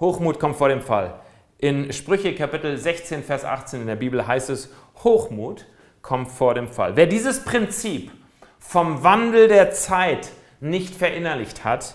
Hochmut 0.00 0.40
kommt 0.40 0.56
vor 0.56 0.70
dem 0.70 0.80
Fall. 0.80 1.20
In 1.58 1.92
Sprüche 1.92 2.34
Kapitel 2.34 2.78
16, 2.78 3.22
Vers 3.24 3.44
18 3.44 3.82
in 3.82 3.86
der 3.86 3.96
Bibel 3.96 4.26
heißt 4.26 4.48
es, 4.48 4.72
Hochmut 5.04 5.66
kommt 6.00 6.30
vor 6.30 6.54
dem 6.54 6.68
Fall. 6.68 6.96
Wer 6.96 7.08
dieses 7.08 7.44
Prinzip 7.44 8.10
vom 8.58 9.02
Wandel 9.02 9.48
der 9.48 9.72
Zeit 9.72 10.30
nicht 10.60 10.94
verinnerlicht 10.94 11.62
hat, 11.62 11.94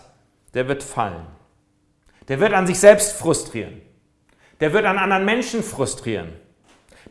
der 0.54 0.68
wird 0.68 0.84
fallen. 0.84 1.26
Der 2.28 2.40
wird 2.40 2.54
an 2.54 2.68
sich 2.68 2.80
selbst 2.80 3.14
frustrieren. 3.14 3.82
Der 4.64 4.72
wird 4.72 4.86
an 4.86 4.98
anderen 4.98 5.26
Menschen 5.26 5.62
frustrieren. 5.62 6.32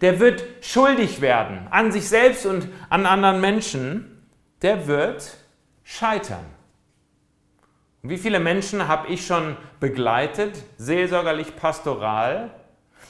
Der 0.00 0.20
wird 0.20 0.42
schuldig 0.62 1.20
werden 1.20 1.66
an 1.70 1.92
sich 1.92 2.08
selbst 2.08 2.46
und 2.46 2.66
an 2.88 3.04
anderen 3.04 3.42
Menschen. 3.42 4.26
Der 4.62 4.86
wird 4.86 5.36
scheitern. 5.84 6.46
Und 8.02 8.08
wie 8.08 8.16
viele 8.16 8.40
Menschen 8.40 8.88
habe 8.88 9.08
ich 9.08 9.26
schon 9.26 9.58
begleitet, 9.80 10.64
seelsorgerlich, 10.78 11.54
pastoral, 11.54 12.52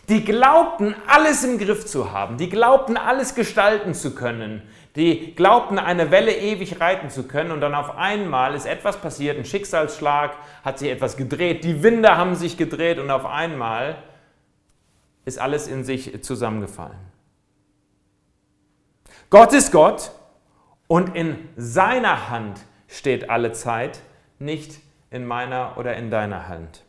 die 0.09 0.25
glaubten, 0.25 0.97
alles 1.07 1.45
im 1.45 1.57
Griff 1.59 1.87
zu 1.87 2.11
haben, 2.11 2.37
die 2.37 2.49
glaubten, 2.49 2.97
alles 2.97 3.37
gestalten 3.37 3.95
zu 3.95 4.13
können, 4.13 4.63
die 4.97 5.37
glaubten, 5.37 5.79
eine 5.79 6.11
Welle 6.11 6.37
ewig 6.37 6.81
reiten 6.81 7.11
zu 7.11 7.29
können 7.29 7.53
und 7.53 7.61
dann 7.61 7.77
auf 7.77 7.97
einmal 7.97 8.57
ist 8.57 8.67
etwas 8.67 8.97
passiert, 8.97 9.39
ein 9.39 9.45
Schicksalsschlag, 9.45 10.33
hat 10.65 10.81
sich 10.81 10.91
etwas 10.91 11.17
gedreht, 11.17 11.63
die 11.63 11.85
Winde 11.85 12.17
haben 12.17 12.35
sich 12.35 12.57
gedreht 12.57 12.99
und 12.99 13.09
auf 13.09 13.25
einmal 13.25 14.03
ist 15.25 15.39
alles 15.39 15.69
in 15.69 15.85
sich 15.85 16.23
zusammengefallen. 16.23 16.99
Gott 19.31 19.53
ist 19.53 19.73
Gott 19.73 20.13
und 20.89 21.15
in 21.15 21.39
seiner 21.57 22.29
Hand 22.29 22.61
steht 22.89 23.31
alle 23.31 23.53
Zeit, 23.53 24.01
nicht 24.39 24.81
in 25.11 25.27
meiner 25.27 25.79
oder 25.79 25.97
in 25.97 26.11
deiner 26.11 26.49
Hand. 26.49 26.83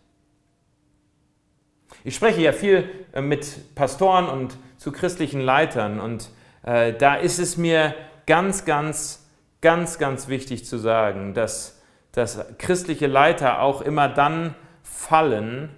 Ich 2.03 2.15
spreche 2.15 2.41
ja 2.41 2.51
viel 2.51 2.89
äh, 3.13 3.21
mit 3.21 3.75
Pastoren 3.75 4.27
und 4.27 4.57
zu 4.77 4.91
christlichen 4.91 5.39
Leitern 5.39 5.99
und 5.99 6.29
äh, 6.63 6.93
da 6.93 7.15
ist 7.15 7.39
es 7.39 7.55
mir 7.55 7.95
ganz, 8.25 8.65
ganz, 8.65 9.29
ganz, 9.61 9.99
ganz 9.99 10.27
wichtig 10.27 10.65
zu 10.65 10.77
sagen, 10.77 11.33
dass, 11.33 11.81
dass 12.11 12.39
christliche 12.57 13.07
Leiter 13.07 13.61
auch 13.61 13.81
immer 13.81 14.09
dann 14.09 14.55
fallen, 14.81 15.69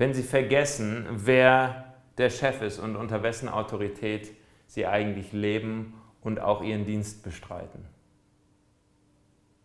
wenn 0.00 0.14
sie 0.14 0.22
vergessen, 0.22 1.06
wer 1.10 1.84
der 2.16 2.30
Chef 2.30 2.62
ist 2.62 2.78
und 2.78 2.96
unter 2.96 3.22
wessen 3.22 3.50
Autorität 3.50 4.30
sie 4.66 4.86
eigentlich 4.86 5.34
leben 5.34 5.92
und 6.22 6.40
auch 6.40 6.62
ihren 6.62 6.86
Dienst 6.86 7.22
bestreiten. 7.22 7.84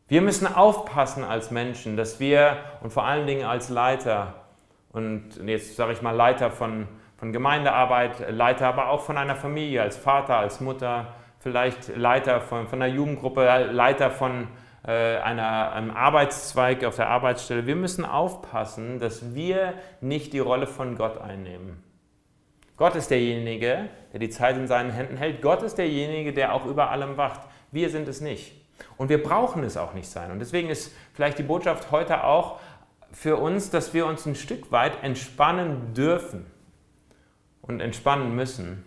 Wir 0.09 0.21
müssen 0.21 0.45
aufpassen 0.53 1.23
als 1.23 1.51
Menschen, 1.51 1.95
dass 1.95 2.19
wir 2.19 2.57
und 2.83 2.91
vor 2.91 3.05
allen 3.05 3.25
Dingen 3.25 3.45
als 3.45 3.69
Leiter 3.69 4.33
und 4.91 5.37
jetzt 5.45 5.77
sage 5.77 5.93
ich 5.93 6.01
mal 6.01 6.11
Leiter 6.11 6.51
von, 6.51 6.89
von 7.15 7.31
Gemeindearbeit, 7.31 8.29
Leiter 8.29 8.67
aber 8.67 8.89
auch 8.89 9.03
von 9.03 9.17
einer 9.17 9.37
Familie, 9.37 9.83
als 9.83 9.95
Vater, 9.95 10.35
als 10.35 10.59
Mutter, 10.59 11.13
vielleicht 11.39 11.95
Leiter 11.95 12.41
von, 12.41 12.67
von 12.67 12.81
einer 12.81 12.93
Jugendgruppe, 12.93 13.69
Leiter 13.71 14.11
von 14.11 14.49
einer, 14.91 15.71
einem 15.71 15.91
Arbeitszweig 15.91 16.83
auf 16.83 16.95
der 16.95 17.09
Arbeitsstelle. 17.09 17.65
Wir 17.65 17.75
müssen 17.75 18.05
aufpassen, 18.05 18.99
dass 18.99 19.33
wir 19.33 19.73
nicht 20.01 20.33
die 20.33 20.39
Rolle 20.39 20.67
von 20.67 20.95
Gott 20.95 21.19
einnehmen. 21.19 21.83
Gott 22.77 22.95
ist 22.95 23.09
derjenige, 23.09 23.89
der 24.11 24.19
die 24.19 24.29
Zeit 24.29 24.57
in 24.57 24.67
seinen 24.67 24.91
Händen 24.91 25.17
hält. 25.17 25.41
Gott 25.41 25.63
ist 25.63 25.77
derjenige, 25.77 26.33
der 26.33 26.53
auch 26.53 26.65
über 26.65 26.91
allem 26.91 27.17
wacht. 27.17 27.41
Wir 27.71 27.89
sind 27.89 28.07
es 28.07 28.21
nicht. 28.21 28.53
Und 28.97 29.09
wir 29.09 29.23
brauchen 29.23 29.63
es 29.63 29.77
auch 29.77 29.93
nicht 29.93 30.09
sein. 30.09 30.31
Und 30.31 30.39
deswegen 30.39 30.69
ist 30.69 30.93
vielleicht 31.13 31.39
die 31.39 31.43
Botschaft 31.43 31.91
heute 31.91 32.23
auch 32.23 32.59
für 33.11 33.37
uns, 33.37 33.69
dass 33.69 33.93
wir 33.93 34.05
uns 34.05 34.25
ein 34.25 34.35
Stück 34.35 34.71
weit 34.71 35.03
entspannen 35.03 35.93
dürfen 35.93 36.45
und 37.61 37.79
entspannen 37.79 38.35
müssen 38.35 38.83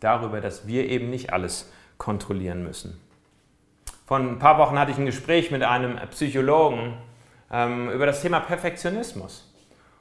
darüber, 0.00 0.40
dass 0.40 0.66
wir 0.66 0.88
eben 0.88 1.10
nicht 1.10 1.32
alles 1.32 1.72
kontrollieren 1.96 2.64
müssen. 2.64 3.00
Vor 4.10 4.18
ein 4.18 4.40
paar 4.40 4.58
Wochen 4.58 4.76
hatte 4.76 4.90
ich 4.90 4.98
ein 4.98 5.06
Gespräch 5.06 5.52
mit 5.52 5.62
einem 5.62 5.96
Psychologen 6.10 6.94
ähm, 7.48 7.90
über 7.90 8.06
das 8.06 8.22
Thema 8.22 8.40
Perfektionismus. 8.40 9.48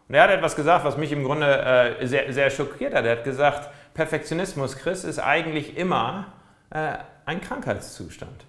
Und 0.07 0.15
er 0.15 0.23
hat 0.23 0.31
etwas 0.31 0.55
gesagt, 0.55 0.83
was 0.83 0.97
mich 0.97 1.11
im 1.11 1.23
Grunde 1.23 1.45
äh, 1.45 2.07
sehr, 2.07 2.33
sehr 2.33 2.49
schockiert 2.49 2.95
hat. 2.95 3.05
Er 3.05 3.17
hat 3.17 3.23
gesagt, 3.23 3.69
Perfektionismus, 3.93 4.77
Chris, 4.77 5.03
ist 5.03 5.19
eigentlich 5.19 5.77
immer 5.77 6.33
äh, 6.71 6.93
ein 7.27 7.39
Krankheitszustand. 7.39 8.47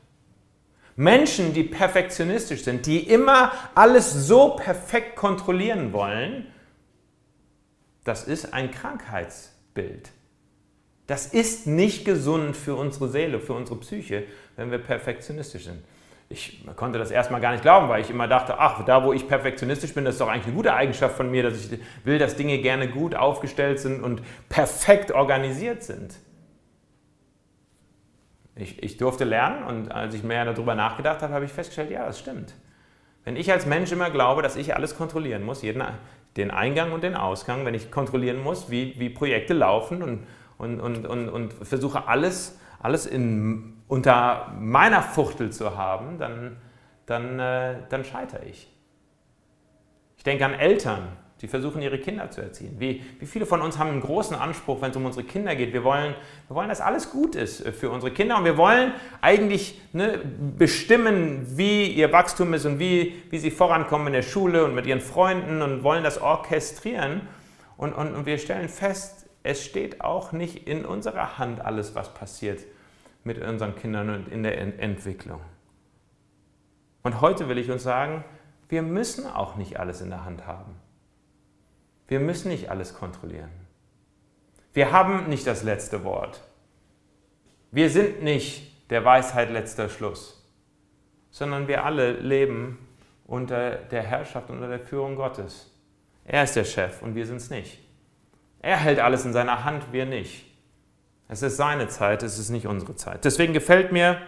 Menschen, 0.97 1.52
die 1.52 1.64
perfektionistisch 1.64 2.64
sind, 2.64 2.87
die 2.87 3.00
immer 3.00 3.52
alles 3.75 4.14
so 4.14 4.57
perfekt 4.57 5.14
kontrollieren 5.14 5.93
wollen, 5.93 6.47
das 8.05 8.25
ist 8.25 8.55
ein 8.55 8.71
Krankheitsbild. 8.71 10.11
Das 11.11 11.26
ist 11.26 11.67
nicht 11.67 12.05
gesund 12.05 12.57
für 12.57 12.76
unsere 12.76 13.09
Seele, 13.09 13.40
für 13.40 13.55
unsere 13.55 13.81
Psyche, 13.81 14.23
wenn 14.55 14.71
wir 14.71 14.79
perfektionistisch 14.79 15.64
sind. 15.64 15.83
Ich 16.29 16.64
konnte 16.76 17.00
das 17.00 17.11
erstmal 17.11 17.40
gar 17.40 17.50
nicht 17.50 17.62
glauben, 17.62 17.88
weil 17.88 18.00
ich 18.00 18.11
immer 18.11 18.29
dachte, 18.29 18.61
ach, 18.61 18.85
da 18.85 19.02
wo 19.02 19.12
ich 19.12 19.26
perfektionistisch 19.26 19.93
bin, 19.93 20.05
das 20.05 20.14
ist 20.14 20.21
doch 20.21 20.29
eigentlich 20.29 20.47
eine 20.47 20.55
gute 20.55 20.73
Eigenschaft 20.73 21.17
von 21.17 21.29
mir, 21.29 21.43
dass 21.43 21.64
ich 21.64 21.81
will, 22.05 22.21
dass 22.21 22.37
Dinge 22.37 22.59
gerne 22.59 22.88
gut 22.88 23.17
aufgestellt 23.17 23.81
sind 23.81 24.05
und 24.05 24.23
perfekt 24.49 25.11
organisiert 25.11 25.83
sind. 25.83 26.14
Ich, 28.55 28.81
ich 28.81 28.97
durfte 28.97 29.25
lernen 29.25 29.64
und 29.64 29.90
als 29.90 30.14
ich 30.14 30.23
mehr 30.23 30.45
darüber 30.45 30.76
nachgedacht 30.76 31.23
habe, 31.23 31.35
habe 31.35 31.45
ich 31.45 31.50
festgestellt, 31.50 31.90
ja, 31.90 32.07
das 32.07 32.21
stimmt. 32.21 32.55
Wenn 33.25 33.35
ich 33.35 33.50
als 33.50 33.67
Mensch 33.67 33.90
immer 33.90 34.11
glaube, 34.11 34.43
dass 34.43 34.55
ich 34.55 34.76
alles 34.76 34.97
kontrollieren 34.97 35.43
muss, 35.43 35.62
jeden, 35.62 35.83
den 36.37 36.52
Eingang 36.52 36.93
und 36.93 37.02
den 37.02 37.17
Ausgang, 37.17 37.64
wenn 37.64 37.75
ich 37.75 37.90
kontrollieren 37.90 38.40
muss, 38.40 38.71
wie, 38.71 38.95
wie 39.00 39.11
Projekte 39.11 39.55
laufen 39.55 40.05
und, 40.05 40.21
und, 40.61 40.81
und, 40.81 41.07
und, 41.07 41.29
und 41.29 41.52
versuche 41.52 42.07
alles, 42.07 42.59
alles 42.81 43.07
in, 43.07 43.83
unter 43.88 44.52
meiner 44.59 45.02
Fuchtel 45.02 45.50
zu 45.50 45.76
haben, 45.76 46.19
dann, 46.19 46.57
dann, 47.07 47.38
äh, 47.38 47.76
dann 47.88 48.05
scheitere 48.05 48.45
ich. 48.45 48.71
Ich 50.17 50.23
denke 50.23 50.45
an 50.45 50.52
Eltern, 50.52 51.17
die 51.40 51.49
versuchen, 51.49 51.81
ihre 51.81 51.99
Kinder 51.99 52.31
zu 52.31 52.43
erziehen. 52.43 52.76
Wie, 52.79 53.02
wie 53.19 53.25
viele 53.25 53.47
von 53.47 53.62
uns 53.62 53.79
haben 53.79 53.88
einen 53.88 54.02
großen 54.02 54.37
Anspruch, 54.37 54.83
wenn 54.83 54.90
es 54.90 54.97
um 54.99 55.07
unsere 55.07 55.25
Kinder 55.25 55.57
geht? 55.57 55.73
Wir 55.73 55.83
wollen, 55.83 56.14
wir 56.49 56.55
wollen, 56.55 56.69
dass 56.69 56.83
alles 56.83 57.11
gut 57.11 57.35
ist 57.35 57.64
äh, 57.64 57.73
für 57.73 57.88
unsere 57.88 58.12
Kinder 58.12 58.37
und 58.37 58.45
wir 58.45 58.59
wollen 58.59 58.93
eigentlich 59.23 59.81
ne, 59.95 60.19
bestimmen, 60.59 61.47
wie 61.57 61.87
ihr 61.87 62.12
Wachstum 62.12 62.52
ist 62.52 62.67
und 62.67 62.79
wie, 62.79 63.14
wie 63.31 63.38
sie 63.38 63.50
vorankommen 63.50 64.09
in 64.09 64.12
der 64.12 64.23
Schule 64.23 64.67
und 64.67 64.75
mit 64.75 64.87
ihren 64.87 65.00
Freunden 65.00 65.62
und 65.62 65.83
wollen 65.83 66.05
das 66.05 66.21
orchestrieren. 66.21 67.23
Und, 67.79 67.95
und, 67.95 68.14
und 68.14 68.26
wir 68.26 68.37
stellen 68.37 68.69
fest, 68.69 69.30
es 69.42 69.64
steht 69.64 70.00
auch 70.00 70.32
nicht 70.32 70.68
in 70.68 70.85
unserer 70.85 71.38
Hand 71.38 71.61
alles, 71.61 71.94
was 71.94 72.12
passiert 72.12 72.61
mit 73.25 73.38
unseren 73.38 73.75
Kindern 73.76 74.11
und 74.11 74.28
in 74.28 74.42
der 74.42 74.59
Entwicklung. 74.59 75.40
Und 77.02 77.20
heute 77.20 77.49
will 77.49 77.59
ich 77.59 77.70
uns 77.70 77.82
sagen, 77.82 78.25
wir 78.68 78.82
müssen 78.82 79.26
auch 79.26 79.56
nicht 79.56 79.80
alles 79.80 80.00
in 80.00 80.11
der 80.11 80.25
Hand 80.25 80.47
haben. 80.47 80.76
Wir 82.09 82.20
müssen 82.20 82.49
nicht 82.49 82.70
alles 82.70 82.94
kontrollieren. 82.94 83.50
Wir 84.73 84.92
haben 84.92 85.28
nicht 85.28 85.47
das 85.47 85.62
letzte 85.62 86.04
Wort. 86.04 86.42
Wir 87.70 87.88
sind 87.88 88.23
nicht 88.23 88.90
der 88.90 89.04
Weisheit 89.04 89.50
letzter 89.50 89.88
Schluss, 89.88 90.44
sondern 91.30 91.68
wir 91.68 91.85
alle 91.85 92.12
leben 92.12 92.78
unter 93.26 93.76
der 93.76 94.02
Herrschaft, 94.02 94.50
unter 94.50 94.68
der 94.68 94.80
Führung 94.80 95.16
Gottes. 95.16 95.70
Er 96.25 96.44
ist 96.44 96.56
der 96.56 96.64
Chef 96.64 97.02
und 97.02 97.14
wir 97.14 97.26
sind 97.26 97.37
es 97.37 97.50
nicht. 97.50 97.78
Er 98.61 98.76
hält 98.76 99.00
alles 99.00 99.25
in 99.25 99.33
seiner 99.33 99.64
Hand, 99.64 99.93
wir 99.93 100.07
nicht. 100.07 100.47
Es 101.29 101.43
ist 101.43 101.57
seine 101.57 101.88
Zeit, 101.88 102.23
es 102.23 102.38
ist 102.38 102.50
nicht 102.50 102.67
unsere 102.67 102.97
Zeit. 102.97 103.25
Deswegen 103.25 103.52
gefällt 103.52 103.93
mir, 103.93 104.19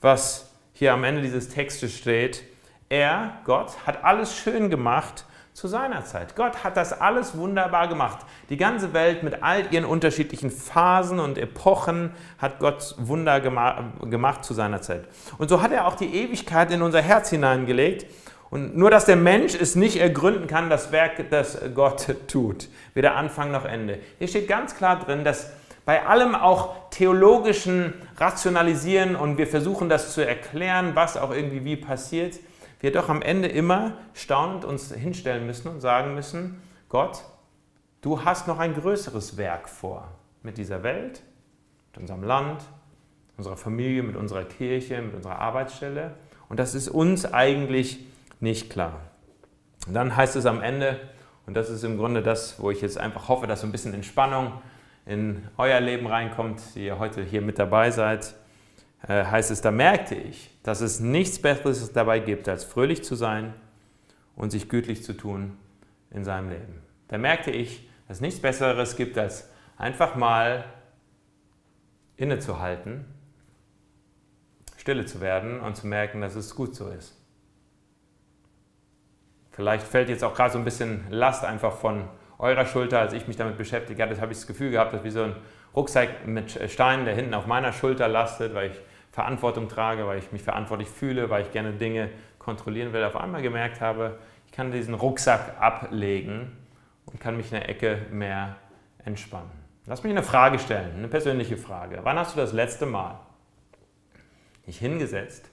was 0.00 0.50
hier 0.72 0.92
am 0.92 1.04
Ende 1.04 1.22
dieses 1.22 1.48
Textes 1.48 1.96
steht. 1.96 2.42
Er, 2.88 3.38
Gott, 3.44 3.86
hat 3.86 4.04
alles 4.04 4.36
schön 4.36 4.70
gemacht 4.70 5.24
zu 5.52 5.68
seiner 5.68 6.04
Zeit. 6.04 6.36
Gott 6.36 6.64
hat 6.64 6.76
das 6.76 7.00
alles 7.00 7.36
wunderbar 7.36 7.88
gemacht. 7.88 8.18
Die 8.50 8.58
ganze 8.58 8.92
Welt 8.92 9.22
mit 9.22 9.42
all 9.42 9.72
ihren 9.72 9.86
unterschiedlichen 9.86 10.50
Phasen 10.50 11.18
und 11.18 11.38
Epochen 11.38 12.12
hat 12.38 12.58
Gott 12.58 12.94
Wunder 12.98 13.40
gemacht 13.40 14.44
zu 14.44 14.52
seiner 14.52 14.82
Zeit. 14.82 15.08
Und 15.38 15.48
so 15.48 15.62
hat 15.62 15.72
er 15.72 15.86
auch 15.86 15.96
die 15.96 16.14
Ewigkeit 16.14 16.70
in 16.70 16.82
unser 16.82 17.00
Herz 17.00 17.30
hineingelegt. 17.30 18.06
Und 18.50 18.76
nur, 18.76 18.90
dass 18.90 19.04
der 19.04 19.16
Mensch 19.16 19.54
es 19.54 19.74
nicht 19.74 19.96
ergründen 19.96 20.46
kann, 20.46 20.70
das 20.70 20.92
Werk, 20.92 21.30
das 21.30 21.58
Gott 21.74 22.14
tut. 22.28 22.68
Weder 22.94 23.16
Anfang 23.16 23.50
noch 23.50 23.64
Ende. 23.64 23.98
Hier 24.18 24.28
steht 24.28 24.48
ganz 24.48 24.76
klar 24.76 25.00
drin, 25.00 25.24
dass 25.24 25.50
bei 25.84 26.04
allem 26.04 26.34
auch 26.34 26.90
theologischen 26.90 27.94
Rationalisieren 28.16 29.14
und 29.14 29.38
wir 29.38 29.46
versuchen 29.46 29.88
das 29.88 30.12
zu 30.12 30.26
erklären, 30.26 30.92
was 30.94 31.16
auch 31.16 31.30
irgendwie 31.30 31.64
wie 31.64 31.76
passiert, 31.76 32.40
wir 32.80 32.92
doch 32.92 33.08
am 33.08 33.22
Ende 33.22 33.48
immer 33.48 33.94
staunend 34.12 34.64
uns 34.64 34.92
hinstellen 34.92 35.46
müssen 35.46 35.68
und 35.68 35.80
sagen 35.80 36.14
müssen, 36.14 36.60
Gott, 36.88 37.22
du 38.00 38.24
hast 38.24 38.48
noch 38.48 38.58
ein 38.58 38.74
größeres 38.74 39.36
Werk 39.36 39.68
vor 39.68 40.08
mit 40.42 40.58
dieser 40.58 40.82
Welt, 40.82 41.22
mit 41.92 42.00
unserem 42.00 42.22
Land, 42.22 42.62
unserer 43.36 43.56
Familie, 43.56 44.02
mit 44.02 44.16
unserer 44.16 44.44
Kirche, 44.44 45.00
mit 45.02 45.14
unserer 45.14 45.38
Arbeitsstelle. 45.38 46.14
Und 46.48 46.58
das 46.58 46.74
ist 46.74 46.88
uns 46.88 47.32
eigentlich 47.32 48.05
nicht 48.40 48.70
klar. 48.70 49.00
Und 49.86 49.94
dann 49.94 50.16
heißt 50.16 50.36
es 50.36 50.46
am 50.46 50.62
Ende, 50.62 51.00
und 51.46 51.54
das 51.54 51.70
ist 51.70 51.84
im 51.84 51.96
Grunde 51.96 52.22
das, 52.22 52.60
wo 52.60 52.70
ich 52.70 52.80
jetzt 52.80 52.98
einfach 52.98 53.28
hoffe, 53.28 53.46
dass 53.46 53.60
so 53.60 53.66
ein 53.66 53.72
bisschen 53.72 53.94
Entspannung 53.94 54.52
in 55.06 55.46
euer 55.56 55.80
Leben 55.80 56.06
reinkommt, 56.06 56.60
die 56.74 56.86
ihr 56.86 56.98
heute 56.98 57.22
hier 57.22 57.40
mit 57.40 57.58
dabei 57.58 57.92
seid. 57.92 58.34
Äh, 59.06 59.24
heißt 59.24 59.52
es, 59.52 59.60
da 59.60 59.70
merkte 59.70 60.16
ich, 60.16 60.50
dass 60.64 60.80
es 60.80 60.98
nichts 60.98 61.40
Besseres 61.40 61.92
dabei 61.92 62.18
gibt, 62.18 62.48
als 62.48 62.64
fröhlich 62.64 63.04
zu 63.04 63.14
sein 63.14 63.54
und 64.34 64.50
sich 64.50 64.68
gütlich 64.68 65.04
zu 65.04 65.12
tun 65.12 65.56
in 66.10 66.24
seinem 66.24 66.50
Leben. 66.50 66.82
Da 67.08 67.18
merkte 67.18 67.52
ich, 67.52 67.88
dass 68.08 68.18
es 68.18 68.20
nichts 68.20 68.40
Besseres 68.40 68.96
gibt, 68.96 69.16
als 69.16 69.48
einfach 69.76 70.16
mal 70.16 70.64
innezuhalten, 72.16 73.04
stille 74.76 75.04
zu 75.06 75.20
werden 75.20 75.60
und 75.60 75.76
zu 75.76 75.86
merken, 75.86 76.20
dass 76.20 76.34
es 76.34 76.54
gut 76.54 76.74
so 76.74 76.88
ist. 76.88 77.14
Vielleicht 79.56 79.86
fällt 79.86 80.10
jetzt 80.10 80.22
auch 80.22 80.34
gerade 80.34 80.52
so 80.52 80.58
ein 80.58 80.64
bisschen 80.64 81.06
Last 81.08 81.42
einfach 81.42 81.72
von 81.72 82.04
eurer 82.38 82.66
Schulter, 82.66 83.00
als 83.00 83.14
ich 83.14 83.26
mich 83.26 83.38
damit 83.38 83.56
beschäftigt 83.56 83.98
hatte, 83.98 84.20
habe 84.20 84.32
ich 84.32 84.38
das 84.38 84.46
Gefühl 84.46 84.70
gehabt, 84.70 84.92
dass 84.92 85.02
wie 85.02 85.10
so 85.10 85.22
ein 85.22 85.36
Rucksack 85.74 86.26
mit 86.26 86.60
Steinen, 86.70 87.06
der 87.06 87.14
hinten 87.14 87.32
auf 87.32 87.46
meiner 87.46 87.72
Schulter 87.72 88.06
lastet, 88.06 88.54
weil 88.54 88.70
ich 88.72 88.76
Verantwortung 89.12 89.68
trage, 89.68 90.06
weil 90.06 90.18
ich 90.18 90.30
mich 90.30 90.42
verantwortlich 90.42 90.88
fühle, 90.88 91.30
weil 91.30 91.40
ich 91.40 91.52
gerne 91.52 91.72
Dinge 91.72 92.10
kontrollieren 92.38 92.92
will, 92.92 93.02
auf 93.02 93.16
einmal 93.16 93.40
gemerkt 93.40 93.80
habe, 93.80 94.18
ich 94.44 94.52
kann 94.52 94.70
diesen 94.72 94.92
Rucksack 94.92 95.54
ablegen 95.58 96.52
und 97.06 97.18
kann 97.18 97.38
mich 97.38 97.46
in 97.46 97.58
der 97.58 97.70
Ecke 97.70 98.02
mehr 98.10 98.56
entspannen. 99.06 99.50
Lass 99.86 100.02
mich 100.02 100.10
eine 100.10 100.22
Frage 100.22 100.58
stellen, 100.58 100.98
eine 100.98 101.08
persönliche 101.08 101.56
Frage. 101.56 102.00
Wann 102.02 102.18
hast 102.18 102.36
du 102.36 102.40
das 102.40 102.52
letzte 102.52 102.84
Mal 102.84 103.20
dich 104.66 104.78
hingesetzt, 104.78 105.50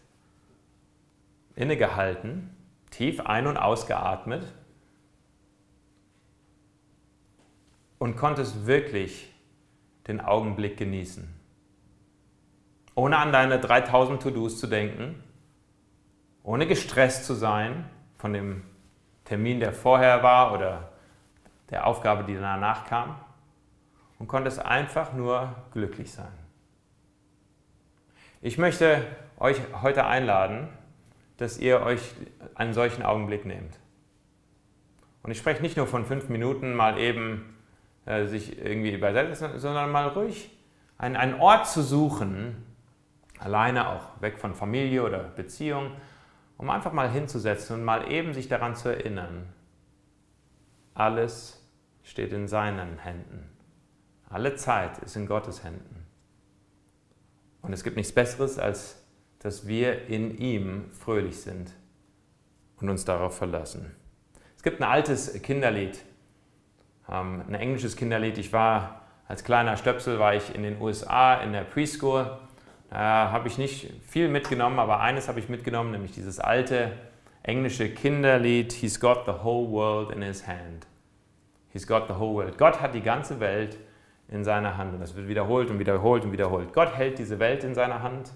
innegehalten, 1.55 2.49
tief 2.93 3.21
ein- 3.21 3.47
und 3.47 3.57
ausgeatmet 3.57 4.53
und 7.97 8.15
konntest 8.15 8.67
wirklich 8.67 9.33
den 10.07 10.21
Augenblick 10.21 10.77
genießen. 10.77 11.27
Ohne 12.95 13.17
an 13.17 13.31
deine 13.31 13.59
3000 13.59 14.21
To-Dos 14.21 14.59
zu 14.59 14.67
denken, 14.67 15.23
ohne 16.43 16.67
gestresst 16.67 17.25
zu 17.25 17.33
sein 17.33 17.89
von 18.17 18.33
dem 18.33 18.63
Termin, 19.23 19.59
der 19.59 19.73
vorher 19.73 20.21
war 20.21 20.53
oder 20.53 20.91
der 21.71 21.87
Aufgabe, 21.87 22.23
die 22.25 22.35
danach 22.35 22.85
kam 22.85 23.15
und 24.19 24.27
konntest 24.27 24.59
einfach 24.59 25.13
nur 25.13 25.55
glücklich 25.71 26.11
sein. 26.11 26.31
Ich 28.41 28.57
möchte 28.57 29.03
euch 29.39 29.59
heute 29.81 30.05
einladen, 30.05 30.67
dass 31.37 31.57
ihr 31.57 31.81
euch 31.81 32.01
einen 32.55 32.73
solchen 32.73 33.03
Augenblick 33.03 33.45
nehmt. 33.45 33.79
Und 35.23 35.31
ich 35.31 35.37
spreche 35.37 35.61
nicht 35.61 35.77
nur 35.77 35.87
von 35.87 36.05
fünf 36.05 36.29
Minuten 36.29 36.75
mal 36.75 36.99
eben 36.99 37.55
äh, 38.05 38.25
sich 38.25 38.59
irgendwie 38.59 38.97
beiseite, 38.97 39.59
sondern 39.59 39.91
mal 39.91 40.09
ruhig 40.09 40.51
einen, 40.97 41.15
einen 41.15 41.39
Ort 41.39 41.67
zu 41.67 41.81
suchen, 41.81 42.63
alleine 43.39 43.89
auch 43.89 44.21
weg 44.21 44.39
von 44.39 44.53
Familie 44.53 45.03
oder 45.03 45.19
Beziehung, 45.19 45.91
um 46.57 46.69
einfach 46.69 46.93
mal 46.93 47.09
hinzusetzen 47.09 47.77
und 47.77 47.83
mal 47.83 48.11
eben 48.11 48.33
sich 48.33 48.47
daran 48.47 48.75
zu 48.75 48.89
erinnern, 48.89 49.49
alles 50.93 51.61
steht 52.03 52.31
in 52.31 52.47
seinen 52.47 52.99
Händen. 52.99 53.49
Alle 54.29 54.55
Zeit 54.55 54.99
ist 54.99 55.15
in 55.15 55.27
Gottes 55.27 55.63
Händen. 55.63 56.05
Und 57.61 57.73
es 57.73 57.83
gibt 57.83 57.95
nichts 57.95 58.13
Besseres, 58.13 58.59
als 58.59 59.02
dass 59.43 59.67
wir 59.67 60.07
in 60.07 60.37
ihm 60.37 60.85
fröhlich 60.91 61.41
sind 61.41 61.71
und 62.81 62.89
uns 62.89 63.05
darauf 63.05 63.37
verlassen. 63.37 63.95
Es 64.55 64.63
gibt 64.63 64.81
ein 64.81 64.89
altes 64.89 65.41
Kinderlied, 65.41 65.99
ähm, 67.09 67.43
ein 67.47 67.53
englisches 67.53 67.95
Kinderlied. 67.95 68.37
Ich 68.37 68.53
war 68.53 69.01
als 69.27 69.43
kleiner 69.43 69.77
Stöpsel 69.77 70.19
war 70.19 70.35
ich 70.35 70.53
in 70.53 70.63
den 70.63 70.81
USA 70.81 71.35
in 71.35 71.53
der 71.53 71.63
Preschool. 71.63 72.37
Da 72.89 73.31
habe 73.31 73.47
ich 73.47 73.57
nicht 73.57 73.91
viel 74.07 74.27
mitgenommen, 74.27 74.79
aber 74.79 74.99
eines 74.99 75.27
habe 75.27 75.39
ich 75.39 75.49
mitgenommen, 75.49 75.91
nämlich 75.91 76.11
dieses 76.11 76.39
alte 76.39 76.91
englische 77.41 77.89
Kinderlied 77.89 78.71
He's 78.73 78.99
got 78.99 79.25
the 79.25 79.43
whole 79.43 79.69
world 79.69 80.11
in 80.11 80.21
his 80.21 80.47
hand. 80.47 80.87
He's 81.69 81.87
got 81.87 82.07
the 82.07 82.13
whole 82.13 82.35
world. 82.35 82.57
Gott 82.57 82.81
hat 82.81 82.93
die 82.93 83.01
ganze 83.01 83.39
Welt 83.39 83.77
in 84.29 84.43
seiner 84.43 84.77
Hand 84.77 84.93
und 84.93 84.99
das 84.99 85.15
wird 85.15 85.27
wiederholt 85.27 85.69
und 85.69 85.79
wiederholt 85.79 86.23
und 86.23 86.31
wiederholt. 86.31 86.71
Gott 86.73 86.95
hält 86.95 87.17
diese 87.17 87.39
Welt 87.39 87.63
in 87.63 87.73
seiner 87.73 88.03
Hand. 88.03 88.31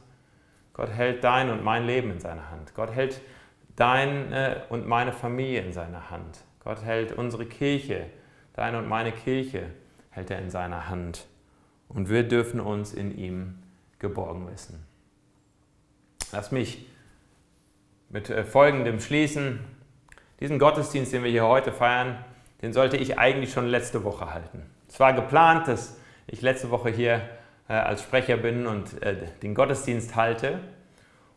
Gott 0.78 0.92
hält 0.92 1.24
dein 1.24 1.50
und 1.50 1.64
mein 1.64 1.88
Leben 1.88 2.12
in 2.12 2.20
seiner 2.20 2.52
Hand. 2.52 2.76
Gott 2.76 2.92
hält 2.92 3.20
deine 3.76 4.64
und 4.70 4.88
meine 4.88 5.12
Familie 5.12 5.62
in 5.62 5.74
seiner 5.74 6.12
Hand. 6.12 6.40
Gott 6.64 6.84
hält 6.84 7.12
unsere 7.12 7.48
Kirche, 7.48 8.06
deine 8.54 8.78
und 8.78 8.88
meine 8.88 9.12
Kirche 9.12 9.72
hält 10.12 10.30
er 10.30 10.40
in 10.40 10.52
seiner 10.52 10.88
Hand. 10.88 11.26
Und 11.90 12.10
wir 12.10 12.28
dürfen 12.28 12.60
uns 12.60 12.94
in 12.94 13.18
ihm 13.18 13.58
geborgen 13.98 14.48
wissen. 14.52 14.86
Lass 16.32 16.52
mich 16.52 16.86
mit 18.10 18.30
äh, 18.30 18.44
Folgendem 18.44 19.00
schließen. 19.00 19.60
Diesen 20.40 20.60
Gottesdienst, 20.60 21.12
den 21.12 21.24
wir 21.24 21.32
hier 21.32 21.48
heute 21.48 21.72
feiern, 21.72 22.24
den 22.62 22.74
sollte 22.74 22.98
ich 22.98 23.18
eigentlich 23.18 23.52
schon 23.52 23.66
letzte 23.66 24.04
Woche 24.04 24.32
halten. 24.32 24.70
Es 24.88 25.00
war 25.00 25.14
geplant, 25.14 25.68
dass 25.68 25.98
ich 26.28 26.42
letzte 26.42 26.70
Woche 26.70 26.90
hier 26.90 27.22
als 27.74 28.04
Sprecher 28.04 28.38
bin 28.38 28.68
und 28.68 29.02
äh, 29.04 29.16
den 29.42 29.54
Gottesdienst 29.56 30.16
halte. 30.16 30.60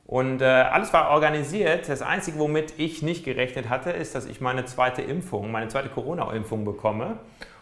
Und 0.07 0.43
äh, 0.43 0.45
alles 0.45 0.93
war 0.93 1.11
organisiert. 1.11 1.89
Das 1.89 2.03
Einzige, 2.03 2.39
womit 2.39 2.75
ich 2.79 3.03
nicht 3.03 3.25
gerechnet 3.25 3.69
hatte, 3.69 3.91
ist, 3.91 4.15
dass 4.15 4.27
ich 4.27 4.41
meine 4.41 4.65
zweite 4.65 5.03
Impfung, 5.03 5.53
meine 5.53 5.69
zweite 5.69 5.89
Corona-Impfung 5.89 6.65
bekomme. 6.65 7.19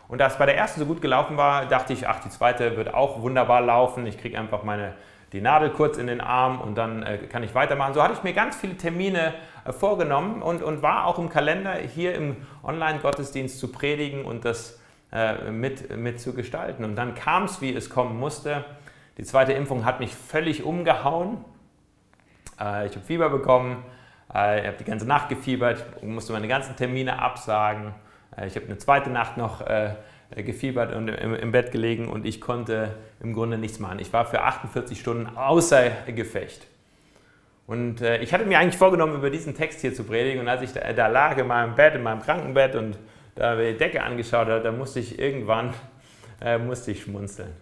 Und 0.09 0.19
da 0.19 0.27
es 0.27 0.39
bei 0.39 0.47
der 0.47 0.57
ersten 0.57 0.81
so 0.81 0.87
gut 0.87 1.03
gelaufen 1.03 1.37
war, 1.37 1.67
dachte 1.67 1.93
ich, 1.93 2.09
ach, 2.09 2.21
die 2.21 2.31
zweite 2.31 2.77
wird 2.77 2.95
auch 2.95 3.21
wunderbar 3.21 3.61
laufen. 3.61 4.07
Ich 4.07 4.19
kriege 4.19 4.39
einfach 4.39 4.63
meine, 4.63 4.95
die 5.33 5.43
Nadel 5.43 5.71
kurz 5.71 5.99
in 5.99 6.07
den 6.07 6.23
Arm 6.23 6.61
und 6.63 6.77
dann 6.77 7.03
äh, 7.03 7.19
kann 7.19 7.43
ich 7.43 7.55
weitermachen. 7.55 7.93
So 7.93 8.03
hatte 8.03 8.15
ich 8.15 8.23
mir 8.23 8.33
ganz 8.33 8.57
viele 8.57 8.77
Termine 8.79 9.35
äh, 9.67 9.73
vorgenommen 9.73 10.41
und, 10.41 10.63
und 10.63 10.81
war 10.81 11.07
auch 11.07 11.19
im 11.19 11.29
Kalender, 11.29 11.75
hier 11.75 12.15
im 12.15 12.37
Online-Gottesdienst 12.65 13.59
zu 13.59 13.71
predigen 13.71 14.25
und 14.25 14.47
das 14.47 14.79
äh, 15.13 15.51
mit, 15.51 15.97
mit 15.97 16.21
zu 16.21 16.35
gestalten. 16.35 16.85
Und 16.85 16.97
dann 16.97 17.15
kam 17.15 17.45
es, 17.45 17.61
wie 17.61 17.75
es 17.75 17.91
kommen 17.91 18.19
musste. 18.19 18.65
Die 19.17 19.25
zweite 19.25 19.53
Impfung 19.53 19.85
hat 19.85 20.01
mich 20.01 20.15
völlig 20.15 20.65
umgehauen. 20.65 21.45
Äh, 22.61 22.87
ich 22.87 22.95
habe 22.95 23.05
Fieber 23.05 23.31
bekommen, 23.31 23.83
äh, 24.35 24.61
ich 24.61 24.67
habe 24.67 24.77
die 24.79 24.85
ganze 24.85 25.07
Nacht 25.07 25.29
gefiebert, 25.29 26.03
musste 26.03 26.33
meine 26.33 26.49
ganzen 26.49 26.77
Termine 26.77 27.21
absagen. 27.21 27.95
Äh, 28.37 28.47
ich 28.47 28.57
habe 28.57 28.67
eine 28.67 28.79
zweite 28.79 29.11
Nacht 29.11 29.37
noch 29.37 29.61
äh, 29.63 29.95
gefiebert 30.37 30.95
und 30.95 31.09
im, 31.09 31.35
im, 31.35 31.53
Bett 31.53 31.73
gelegen 31.73 32.09
und 32.09 32.27
ich 32.27 32.41
konnte 32.41 32.95
im 33.21 33.33
Grunde 33.33 33.57
nichts 33.59 33.79
machen. 33.79 33.99
Ich 33.99 34.13
war 34.13 34.27
für 34.27 34.43
48 34.43 35.01
Stunden 35.01 35.37
außer 35.37 35.91
Gefecht. 36.15 36.67
Und 37.67 38.01
äh, 38.01 38.19
ich 38.19 38.33
hatte 38.33 38.47
mir 38.47 38.59
eigentlich 38.59 38.79
vorgenommen, 38.79 39.15
über 39.15 39.31
diesen 39.31 39.55
Text 39.55 39.81
hier 39.81 39.95
zu 39.95 40.05
predigen. 40.05 40.41
Und 40.41 40.49
als 40.49 40.63
ich 40.63 40.73
da, 40.73 40.93
da 40.93 41.07
lag 41.07 41.37
in 41.39 41.47
meinem 41.47 41.75
Bett, 41.75 41.95
in 41.95 42.03
meinem 42.03 42.23
Krankenbett 42.23 42.75
und 42.75 42.99
da 43.39 43.55
die 43.55 43.77
Decke 43.77 44.03
angeschaut 44.03 44.49
habe, 44.49 44.61
da 44.61 44.73
musste 44.73 44.99
ich 45.01 45.19
irgendwann 45.19 45.73
äh, 46.41 46.59
musste 46.59 46.91
ich 46.91 47.03
schmunzeln. 47.03 47.53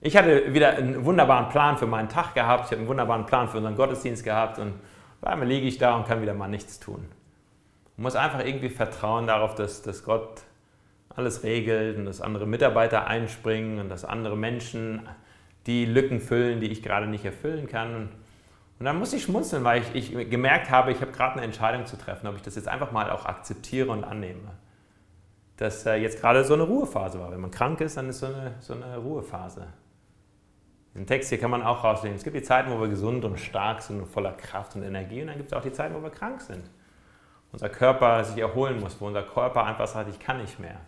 Ich 0.00 0.16
hatte 0.16 0.52
wieder 0.52 0.76
einen 0.76 1.04
wunderbaren 1.04 1.48
Plan 1.48 1.78
für 1.78 1.86
meinen 1.86 2.08
Tag 2.08 2.34
gehabt, 2.34 2.66
ich 2.66 2.70
habe 2.72 2.80
einen 2.80 2.88
wunderbaren 2.88 3.24
Plan 3.24 3.48
für 3.48 3.58
unseren 3.58 3.76
Gottesdienst 3.76 4.24
gehabt 4.24 4.58
und 4.58 4.74
auf 5.20 5.28
einmal 5.28 5.48
liege 5.48 5.66
ich 5.66 5.78
da 5.78 5.96
und 5.96 6.06
kann 6.06 6.20
wieder 6.20 6.34
mal 6.34 6.48
nichts 6.48 6.80
tun. 6.80 7.06
Man 7.96 8.04
muss 8.04 8.16
einfach 8.16 8.44
irgendwie 8.44 8.68
vertrauen 8.68 9.26
darauf, 9.26 9.54
dass, 9.54 9.82
dass 9.82 10.04
Gott 10.04 10.42
alles 11.08 11.42
regelt 11.44 11.98
und 11.98 12.06
dass 12.06 12.20
andere 12.20 12.46
Mitarbeiter 12.46 13.06
einspringen 13.06 13.78
und 13.78 13.88
dass 13.88 14.04
andere 14.04 14.36
Menschen 14.36 15.08
die 15.66 15.84
Lücken 15.84 16.20
füllen, 16.20 16.60
die 16.60 16.68
ich 16.68 16.82
gerade 16.82 17.06
nicht 17.06 17.24
erfüllen 17.24 17.68
kann. 17.68 18.08
Und 18.78 18.86
dann 18.86 18.98
muss 18.98 19.12
ich 19.12 19.22
schmunzeln, 19.22 19.62
weil 19.64 19.82
ich, 19.94 20.14
ich 20.14 20.30
gemerkt 20.30 20.70
habe, 20.70 20.90
ich 20.90 21.00
habe 21.00 21.12
gerade 21.12 21.34
eine 21.34 21.42
Entscheidung 21.42 21.86
zu 21.86 21.96
treffen, 21.96 22.26
ob 22.26 22.36
ich 22.36 22.42
das 22.42 22.56
jetzt 22.56 22.68
einfach 22.68 22.90
mal 22.90 23.10
auch 23.10 23.26
akzeptiere 23.26 23.90
und 23.90 24.02
annehme. 24.02 24.50
Dass 25.56 25.86
äh, 25.86 25.94
jetzt 25.94 26.20
gerade 26.20 26.44
so 26.44 26.54
eine 26.54 26.64
Ruhephase 26.64 27.20
war. 27.20 27.30
Wenn 27.30 27.40
man 27.40 27.50
krank 27.50 27.80
ist, 27.80 27.96
dann 27.96 28.08
ist 28.08 28.18
so 28.18 28.26
eine, 28.26 28.54
so 28.58 28.74
eine 28.74 28.96
Ruhephase. 28.96 29.66
Den 30.94 31.06
Text 31.06 31.28
hier 31.28 31.38
kann 31.38 31.50
man 31.50 31.62
auch 31.62 31.84
rauslegen. 31.84 32.16
Es 32.16 32.24
gibt 32.24 32.36
die 32.36 32.42
Zeiten, 32.42 32.70
wo 32.70 32.80
wir 32.80 32.88
gesund 32.88 33.24
und 33.24 33.38
stark 33.38 33.82
sind 33.82 34.00
und 34.00 34.06
voller 34.06 34.32
Kraft 34.32 34.74
und 34.74 34.82
Energie. 34.82 35.20
Und 35.22 35.28
dann 35.28 35.36
gibt 35.36 35.52
es 35.52 35.56
auch 35.56 35.62
die 35.62 35.72
Zeiten, 35.72 35.94
wo 35.94 36.02
wir 36.02 36.10
krank 36.10 36.40
sind 36.40 36.68
unser 37.52 37.68
Körper 37.68 38.24
sich 38.24 38.38
erholen 38.38 38.80
muss, 38.80 39.00
wo 39.00 39.06
unser 39.06 39.22
Körper 39.22 39.64
einfach 39.64 39.86
sagt, 39.86 40.08
ich 40.08 40.18
kann 40.18 40.38
nicht 40.38 40.58
mehr. 40.58 40.80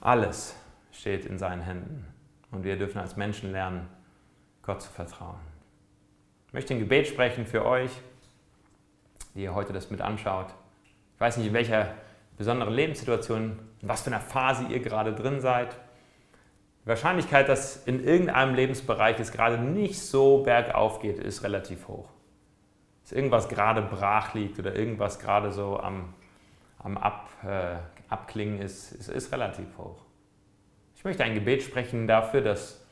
Alles 0.00 0.56
steht 0.92 1.24
in 1.24 1.38
seinen 1.38 1.62
Händen 1.62 2.06
und 2.50 2.64
wir 2.64 2.76
dürfen 2.76 2.98
als 2.98 3.16
Menschen 3.16 3.52
lernen, 3.52 3.88
Gott 4.66 4.82
zu 4.82 4.90
vertrauen. 4.90 5.38
Ich 6.48 6.52
möchte 6.52 6.74
ein 6.74 6.80
Gebet 6.80 7.06
sprechen 7.06 7.46
für 7.46 7.64
euch, 7.64 7.90
die 9.34 9.42
ihr 9.44 9.54
heute 9.54 9.72
das 9.72 9.90
mit 9.90 10.00
anschaut. 10.00 10.48
Ich 11.14 11.20
weiß 11.20 11.36
nicht, 11.38 11.46
in 11.46 11.54
welcher 11.54 11.94
besonderen 12.36 12.74
Lebenssituation, 12.74 13.58
in 13.80 13.88
was 13.88 14.02
für 14.02 14.10
einer 14.10 14.20
Phase 14.20 14.64
ihr 14.64 14.80
gerade 14.80 15.14
drin 15.14 15.40
seid. 15.40 15.76
Die 16.82 16.88
Wahrscheinlichkeit, 16.88 17.48
dass 17.48 17.86
in 17.86 18.04
irgendeinem 18.04 18.54
Lebensbereich 18.54 19.18
es 19.18 19.32
gerade 19.32 19.58
nicht 19.58 20.00
so 20.00 20.42
bergauf 20.42 21.00
geht, 21.00 21.18
ist 21.18 21.42
relativ 21.42 21.88
hoch 21.88 22.08
dass 23.06 23.12
irgendwas 23.12 23.48
gerade 23.48 23.82
brach 23.82 24.34
liegt 24.34 24.58
oder 24.58 24.74
irgendwas 24.74 25.20
gerade 25.20 25.52
so 25.52 25.78
am, 25.78 26.12
am 26.80 26.98
Ab, 26.98 27.30
äh, 27.44 27.76
Abklingen 28.08 28.60
ist, 28.60 28.90
ist, 28.90 29.08
ist 29.08 29.30
relativ 29.30 29.78
hoch. 29.78 30.02
Ich 30.96 31.04
möchte 31.04 31.22
ein 31.22 31.34
Gebet 31.34 31.62
sprechen 31.62 32.08
dafür, 32.08 32.40
dass 32.40 32.84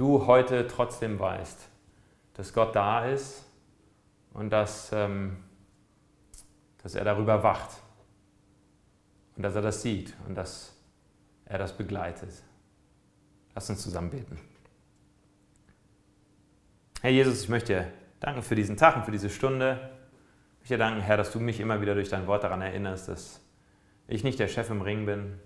du 0.00 0.26
heute 0.26 0.66
trotzdem 0.66 1.18
weißt, 1.18 1.68
dass 2.34 2.52
Gott 2.52 2.74
da 2.74 3.06
ist 3.06 3.44
und 4.32 4.50
dass, 4.50 4.90
ähm, 4.92 5.36
dass 6.82 6.94
er 6.94 7.04
darüber 7.04 7.42
wacht 7.42 7.70
und 9.36 9.42
dass 9.42 9.54
er 9.54 9.62
das 9.62 9.82
sieht 9.82 10.14
und 10.26 10.34
dass 10.34 10.74
er 11.44 11.58
das 11.58 11.76
begleitet. 11.76 12.30
Lass 13.54 13.68
uns 13.68 13.82
zusammen 13.82 14.10
beten. 14.10 14.38
Herr 17.02 17.10
Jesus, 17.10 17.42
ich 17.42 17.48
möchte 17.48 17.92
Danke 18.20 18.42
für 18.42 18.54
diesen 18.54 18.76
Tag 18.76 18.96
und 18.96 19.04
für 19.06 19.10
diese 19.10 19.30
Stunde. 19.30 19.90
Ich 20.56 20.70
möchte 20.70 20.76
danken, 20.76 21.00
Herr, 21.00 21.16
dass 21.16 21.32
du 21.32 21.40
mich 21.40 21.58
immer 21.58 21.80
wieder 21.80 21.94
durch 21.94 22.10
dein 22.10 22.26
Wort 22.26 22.44
daran 22.44 22.60
erinnerst, 22.60 23.08
dass 23.08 23.40
ich 24.08 24.24
nicht 24.24 24.38
der 24.38 24.48
Chef 24.48 24.68
im 24.68 24.82
Ring 24.82 25.06
bin, 25.06 25.40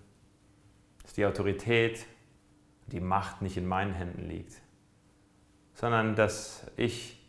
dass 1.03 1.13
die 1.13 1.25
Autorität, 1.25 2.05
die 2.87 3.01
Macht 3.01 3.43
nicht 3.43 3.57
in 3.57 3.67
meinen 3.67 3.93
Händen 3.93 4.29
liegt, 4.29 4.61
sondern 5.75 6.15
dass 6.15 6.71
ich 6.77 7.21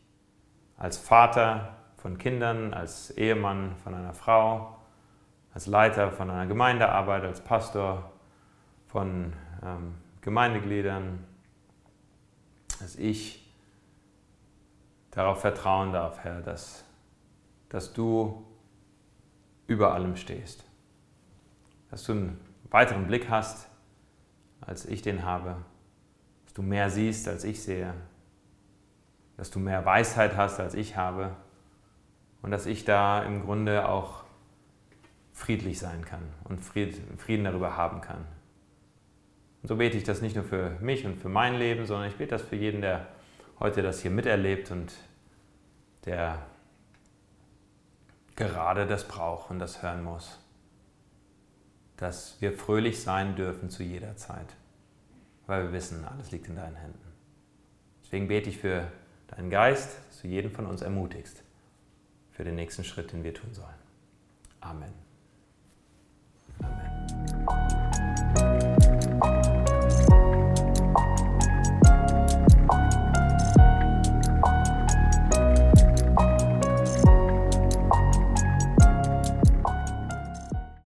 als 0.77 0.97
Vater 0.97 1.75
von 1.97 2.17
Kindern, 2.17 2.73
als 2.73 3.11
Ehemann 3.11 3.75
von 3.77 3.95
einer 3.95 4.13
Frau, 4.13 4.77
als 5.53 5.67
Leiter 5.67 6.11
von 6.11 6.29
einer 6.29 6.45
Gemeindearbeit, 6.45 7.23
als 7.23 7.41
Pastor 7.41 8.11
von 8.87 9.33
ähm, 9.63 9.95
Gemeindegliedern, 10.21 11.23
dass 12.79 12.95
ich 12.95 13.45
darauf 15.11 15.41
vertrauen 15.41 15.93
darf, 15.93 16.19
Herr, 16.19 16.41
dass, 16.41 16.83
dass 17.69 17.93
du 17.93 18.45
über 19.67 19.93
allem 19.93 20.15
stehst. 20.15 20.63
Dass 21.89 22.03
du 22.03 22.11
einen 22.11 22.39
weiteren 22.69 23.07
Blick 23.07 23.29
hast, 23.29 23.67
als 24.61 24.85
ich 24.85 25.01
den 25.01 25.23
habe. 25.23 25.57
Dass 26.45 26.53
du 26.53 26.61
mehr 26.61 26.89
siehst, 26.89 27.27
als 27.27 27.43
ich 27.43 27.61
sehe. 27.61 27.93
Dass 29.37 29.51
du 29.51 29.59
mehr 29.59 29.85
Weisheit 29.85 30.35
hast, 30.37 30.59
als 30.59 30.73
ich 30.73 30.95
habe. 30.95 31.35
Und 32.41 32.51
dass 32.51 32.65
ich 32.65 32.85
da 32.85 33.23
im 33.23 33.41
Grunde 33.41 33.89
auch 33.89 34.23
friedlich 35.33 35.79
sein 35.79 36.05
kann 36.05 36.21
und 36.45 36.59
Frieden 36.59 37.43
darüber 37.43 37.75
haben 37.75 38.01
kann. 38.01 38.25
Und 39.61 39.67
so 39.67 39.75
bete 39.75 39.97
ich 39.97 40.03
das 40.03 40.21
nicht 40.21 40.35
nur 40.35 40.45
für 40.45 40.77
mich 40.79 41.05
und 41.05 41.17
für 41.17 41.27
mein 41.27 41.55
Leben, 41.55 41.85
sondern 41.85 42.07
ich 42.07 42.15
bete 42.15 42.31
das 42.31 42.43
für 42.43 42.55
jeden, 42.55 42.81
der 42.81 43.07
heute 43.59 43.81
das 43.81 44.01
hier 44.01 44.11
miterlebt 44.11 44.71
und 44.71 44.93
der 46.05 46.39
gerade 48.35 48.85
das 48.85 49.07
braucht 49.07 49.49
und 49.49 49.59
das 49.59 49.81
hören 49.81 50.03
muss 50.03 50.39
dass 51.97 52.39
wir 52.41 52.53
fröhlich 52.53 53.01
sein 53.01 53.35
dürfen 53.35 53.69
zu 53.69 53.83
jeder 53.83 54.15
Zeit, 54.17 54.55
weil 55.47 55.65
wir 55.65 55.73
wissen, 55.73 56.05
alles 56.05 56.31
liegt 56.31 56.47
in 56.47 56.55
deinen 56.55 56.75
Händen. 56.75 56.99
Deswegen 58.03 58.27
bete 58.27 58.49
ich 58.49 58.57
für 58.57 58.91
deinen 59.27 59.49
Geist, 59.49 59.97
dass 60.09 60.21
du 60.21 60.27
jeden 60.27 60.51
von 60.51 60.65
uns 60.65 60.81
ermutigst 60.81 61.43
für 62.31 62.43
den 62.43 62.55
nächsten 62.55 62.83
Schritt, 62.83 63.13
den 63.13 63.23
wir 63.23 63.33
tun 63.33 63.53
sollen. 63.53 63.75
Amen. 64.59 64.93
Amen. 66.61 67.45